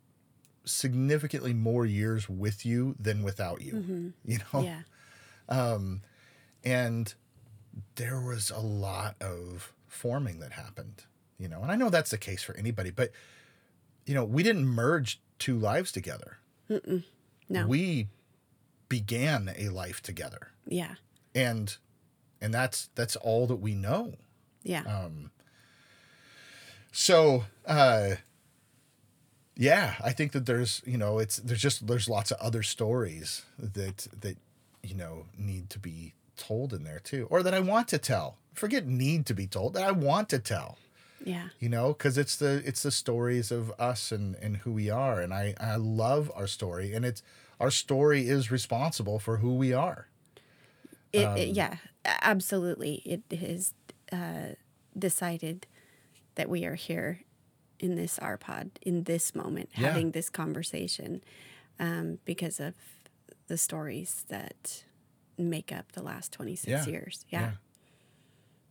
[0.65, 4.13] significantly more years with you than without you.
[4.25, 4.63] You know?
[4.63, 4.81] Yeah.
[5.49, 6.03] Um,
[6.65, 7.15] and
[7.97, 11.05] there was a lot of forming that happened
[11.39, 13.11] you know and i know that's the case for anybody but
[14.05, 16.39] you know we didn't merge two lives together
[17.49, 17.67] No.
[17.67, 18.09] we
[18.89, 20.97] began a life together Yeah.
[21.35, 21.77] and
[22.41, 24.15] and that's that's all that we know.
[24.63, 24.83] Yeah.
[24.83, 25.31] Um,
[26.93, 28.17] so uh,
[29.57, 33.45] yeah, I think that there's you know it's there's just there's lots of other stories
[33.59, 34.37] that that
[34.83, 38.37] you know need to be told in there too, or that I want to tell.
[38.55, 40.79] Forget need to be told that I want to tell
[41.25, 41.49] yeah.
[41.59, 45.21] you know because it's the it's the stories of us and and who we are
[45.21, 47.23] and i i love our story and it's
[47.61, 50.09] our story is responsible for who we are
[51.13, 53.03] It, Um, it- yeah, absolutely.
[53.05, 53.75] It has
[54.13, 54.55] uh,
[54.99, 55.67] decided
[56.35, 57.21] that we are here
[57.79, 59.89] in this RPod in this moment, Yeah.
[59.89, 61.23] having this conversation
[61.79, 62.75] um, because of
[63.47, 64.85] the stories that
[65.37, 66.87] make up the last 26 Yeah.
[66.87, 67.25] years.
[67.31, 67.53] Yeah.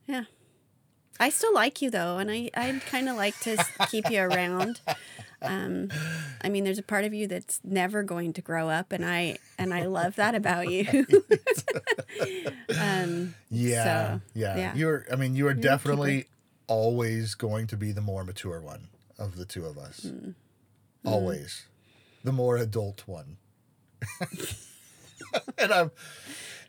[0.07, 0.23] yeah.
[1.19, 4.81] I still like you though, and I, I'd kind of like to keep you around.
[5.41, 5.89] Um,
[6.41, 9.37] I mean, there's a part of you that's never going to grow up, and I
[9.59, 10.85] and I love that about you.
[12.79, 14.57] um, yeah So, yeah.
[14.57, 14.75] yeah.
[14.75, 16.25] you're i mean you are a definitely
[16.67, 20.07] always going to be the more mature one of the two of us
[21.05, 21.65] always
[22.23, 23.37] the more adult one
[25.57, 25.91] and i'm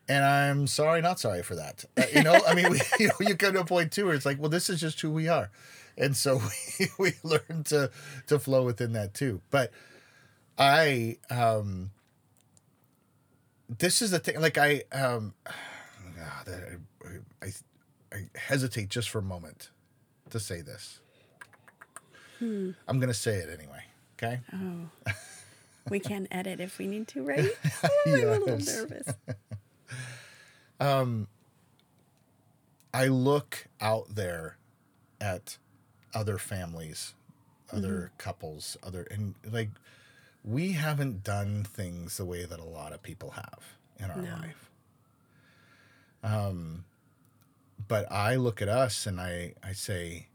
[0.09, 1.85] and i'm sorry not sorry for that.
[1.97, 4.15] Uh, you know i mean we, you, know, you come to a point too where
[4.15, 5.51] it's like well this is just who we are.
[5.97, 6.41] And so
[6.79, 7.91] we, we learn to
[8.29, 9.41] to flow within that too.
[9.51, 9.73] But
[10.57, 11.91] i um
[13.69, 15.35] this is the thing like i um
[16.17, 17.53] God, I, I,
[18.13, 19.71] I hesitate just for a moment
[20.31, 20.99] to say this.
[22.41, 23.85] I'm gonna say it anyway
[24.19, 24.41] okay?
[24.53, 25.13] Oh,
[25.91, 27.49] we can edit if we need to, right?
[27.85, 29.15] Oh, I'm a little Yes.
[30.81, 31.27] Nervous.
[32.95, 34.57] I look out there
[35.21, 35.59] at
[36.15, 37.15] other families,
[37.71, 39.71] other couples, other and like
[40.45, 43.61] we haven't done things the way that a lot of people have
[43.99, 44.31] in our No.
[44.33, 44.71] life.
[46.23, 46.85] Um
[47.87, 50.29] but I look at us and I I say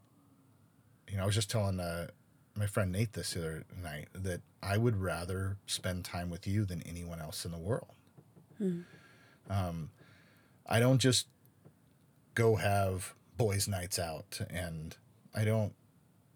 [1.09, 2.07] you know, I was just telling uh,
[2.55, 6.65] my friend Nate this the other night that I would rather spend time with you
[6.65, 7.93] than anyone else in the world.
[9.49, 9.89] Um,
[10.67, 11.27] I don't just
[12.35, 14.95] go have boys' nights out, and
[15.35, 15.73] I don't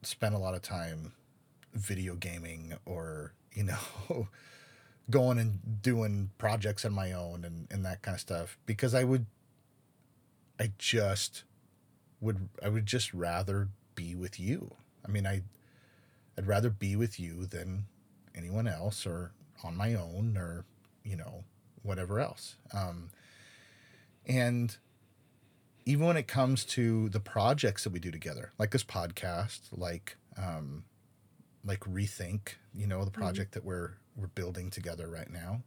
[0.04, 1.14] spend a lot of time
[1.74, 3.78] video gaming or you know
[5.10, 9.04] going and doing projects on my own and, and that kind of stuff because I
[9.04, 9.26] would
[10.60, 11.44] I just
[12.20, 14.72] would I would just rather be with you.
[15.06, 15.44] I mean I
[16.38, 17.86] I'd rather be with you than
[18.36, 19.32] anyone else or
[19.64, 20.66] on my own or
[21.04, 21.44] you know
[21.88, 22.55] whatever else.
[22.73, 23.09] Um,
[24.27, 24.76] and
[25.85, 30.18] even when it comes to the projects that we do together, like this podcast, like
[30.38, 30.84] um,
[31.65, 35.61] like rethink, you know, the project that we're we're building together right now.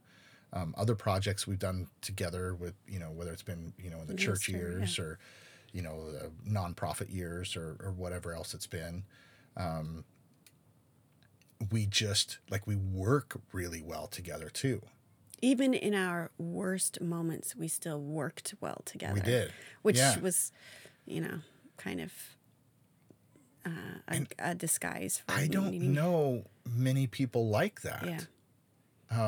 [0.52, 4.08] Um, other projects we've done together with, you know, whether it's been, you know, in
[4.08, 5.18] the church Ministry, years or,
[5.72, 9.04] you know, the nonprofit years or, or whatever else it's been.
[9.56, 10.04] Um,
[11.70, 14.82] we just like we work really well together too.
[15.42, 19.14] Even in our worst moments, we still worked well together.
[19.14, 19.52] We did.
[19.82, 20.18] which Yeah.
[20.18, 20.52] was,
[21.06, 21.40] you know,
[21.76, 22.12] kind of
[23.66, 23.70] uh,
[24.08, 25.22] a, a disguise.
[25.26, 28.04] For I don't needing- know many people like that.
[28.06, 28.20] Yeah.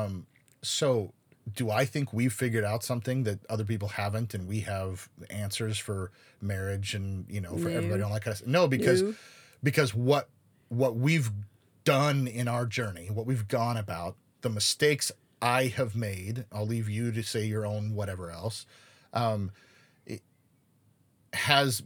[0.03, 0.27] Um,
[0.61, 1.13] So,
[1.55, 5.77] do I think we've figured out something that other people haven't, and we have answers
[5.77, 6.09] for
[6.41, 7.77] marriage and you know for No.
[7.77, 8.47] everybody on that kind of stuff?
[8.49, 9.13] No, because No.
[9.61, 10.29] because what
[10.69, 11.31] what we've
[11.83, 15.11] done in our journey, what we've gone about, the mistakes
[15.43, 16.45] I have made.
[16.51, 18.65] I'll leave you to say your own whatever else.
[19.13, 19.51] Um,
[20.05, 20.21] it
[21.33, 21.83] has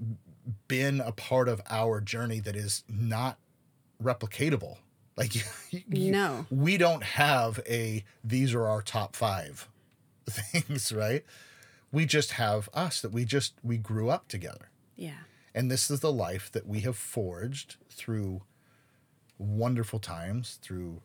[0.67, 3.37] been a part of our journey that is not
[4.01, 4.77] replicatable.
[5.15, 5.35] Like
[5.71, 6.45] you, you- No.
[6.51, 9.67] we don't have a these are our top five
[10.29, 11.25] things, right?
[11.91, 14.69] We just have us that we just we grew up together.
[14.95, 15.19] Yeah.
[15.55, 18.41] And this is the life that we have forged through
[19.39, 21.01] wonderful times, through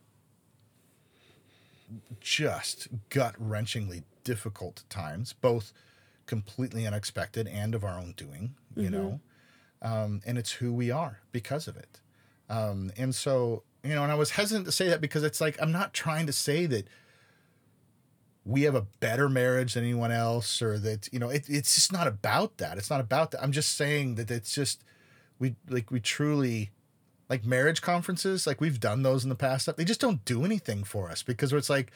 [2.20, 5.72] just gut wrenchingly difficult times, both
[6.26, 9.20] completely unexpected and of our own doing, you know.
[9.82, 12.00] Um, and it's who we are because of it.
[12.48, 15.56] Um, and so, you know, and I was hesitant to say that because it's like,
[15.60, 16.86] I'm not trying to say that
[18.44, 21.92] we have a better marriage than anyone else or that, you know, it, it's just
[21.92, 22.78] not about that.
[22.78, 23.42] It's not about that.
[23.42, 24.84] I'm just saying that it's just,
[25.38, 26.70] we like, we truly,
[27.32, 29.62] like marriage conferences, like we've done those in the past.
[29.62, 29.76] stuff.
[29.76, 31.90] They just don't do anything for us because it's like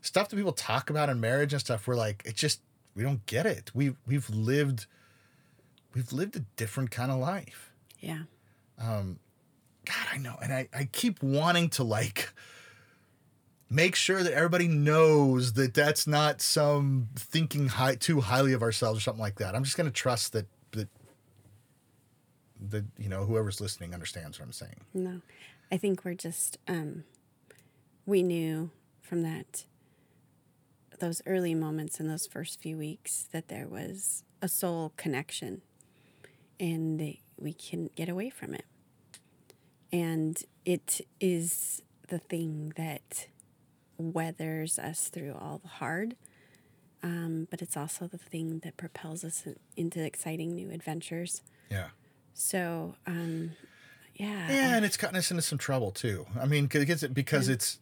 [0.00, 1.88] stuff that people talk about in marriage and stuff.
[1.88, 2.60] We're like, it just,
[2.94, 3.72] we don't get it.
[3.74, 4.86] We, we've lived,
[5.92, 7.72] we've lived a different kind of life.
[7.98, 8.20] Yeah.
[8.78, 9.18] Um,
[9.86, 10.36] God, I know.
[10.40, 12.32] And I, I keep wanting to like
[13.68, 18.98] make sure that everybody knows that that's not some thinking high too highly of ourselves
[18.98, 19.56] or something like that.
[19.56, 20.46] I'm just going to trust that
[22.68, 24.80] that you know whoever's listening understands what I'm saying.
[24.94, 25.20] No,
[25.70, 27.04] I think we're just, um,
[28.04, 28.70] we knew
[29.02, 29.64] from that,
[31.00, 35.62] those early moments in those first few weeks that there was a soul connection
[36.58, 38.64] and we couldn't get away from it.
[39.92, 43.28] And it is the thing that
[43.98, 46.16] weathers us through all the hard.
[47.02, 49.46] Um, but it's also the thing that propels us
[49.76, 51.42] into exciting new adventures.
[51.70, 51.88] Yeah.
[52.36, 53.52] So, um,
[54.14, 54.50] yeah.
[54.50, 56.26] Yeah, and it's gotten us into some trouble too.
[56.38, 57.78] I mean, because it because it's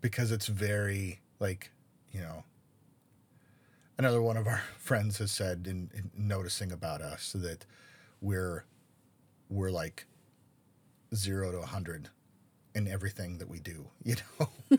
[0.00, 1.70] because it's very like
[2.10, 2.44] you know.
[3.98, 7.66] Another one of our friends has said in, in noticing about us that
[8.22, 8.64] we're
[9.50, 10.06] we're like
[11.14, 12.08] zero to a hundred
[12.74, 14.78] in everything that we do, you know.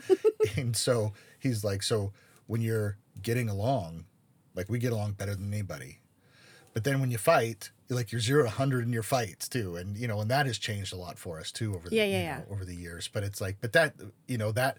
[0.56, 2.12] and so he's like, so
[2.48, 4.06] when you're getting along,
[4.56, 6.00] like we get along better than anybody,
[6.74, 9.96] but then when you fight, like you're zero to hundred in your fights too, and
[9.96, 12.38] you know, and that has changed a lot for us too over the Yeah, yeah,
[12.38, 13.08] know, over the years.
[13.12, 13.94] But it's like, but that
[14.26, 14.78] you know that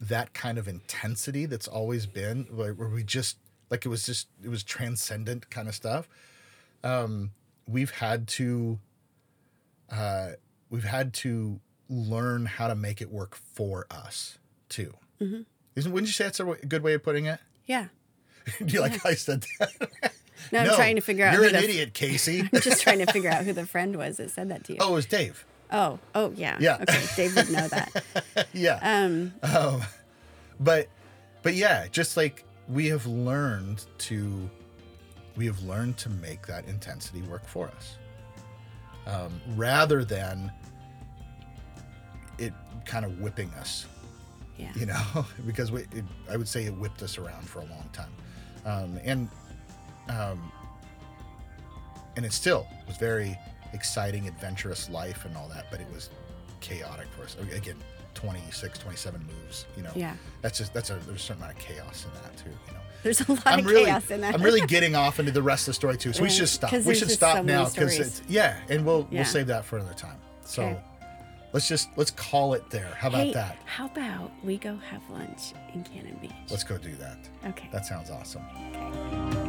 [0.00, 3.38] that kind of intensity that's always been like, where we just
[3.70, 6.08] like it was just it was transcendent kind of stuff.
[6.84, 7.30] Um,
[7.66, 8.78] we've had to
[9.90, 10.30] uh,
[10.70, 14.38] we've had to learn how to make it work for us
[14.68, 14.94] too.
[15.20, 15.42] Mm-hmm.
[15.76, 17.40] Isn't wouldn't you say that's a good way of putting it?
[17.66, 17.86] Yeah.
[18.58, 20.12] Do you like I said that?
[20.50, 22.40] No, I'm trying to figure out You're who an the- idiot, Casey.
[22.52, 24.78] I'm just trying to figure out who the friend was that said that to you.
[24.80, 25.44] oh, it was Dave.
[25.70, 26.56] Oh, oh, yeah.
[26.60, 26.78] Yeah.
[26.82, 28.04] Okay, Dave would know that.
[28.52, 28.78] Yeah.
[28.82, 29.82] Um, Um,
[30.60, 30.88] but
[31.42, 34.50] but yeah, just like we have learned to
[35.36, 37.96] we have learned to make that intensity work for us.
[39.06, 40.52] Um, rather than
[42.38, 42.52] it
[42.84, 43.86] kind of whipping us,
[44.58, 44.70] yeah.
[44.74, 47.88] you know, because we, it, I would say it whipped us around for a long
[47.92, 48.12] time.
[48.64, 49.28] Um, and
[50.08, 50.50] um,
[52.16, 53.36] and it still was very
[53.72, 56.10] exciting, adventurous life and all that, but it was
[56.60, 57.36] chaotic for us.
[57.54, 57.76] Again,
[58.14, 59.90] 26, 27 moves, you know.
[59.94, 60.14] Yeah.
[60.42, 62.78] That's just that's a there's a certain amount of chaos in that too, you know.
[63.02, 64.34] There's a lot I'm of really, chaos in that.
[64.34, 66.72] I'm really getting off into the rest of the story too, so we should stop.
[66.72, 69.20] We should stop so now because it's yeah, and we'll Yeah.
[69.20, 70.18] we'll save that for another time.
[70.44, 70.80] So Okay.
[71.52, 72.94] let's just let's call it there.
[72.98, 73.56] How about hey, that?
[73.64, 76.30] how about we go have lunch in Cannon Beach?
[76.50, 77.16] Let's go do that.
[77.46, 77.68] okay.
[77.72, 78.42] That sounds awesome.
[78.76, 79.41] okay.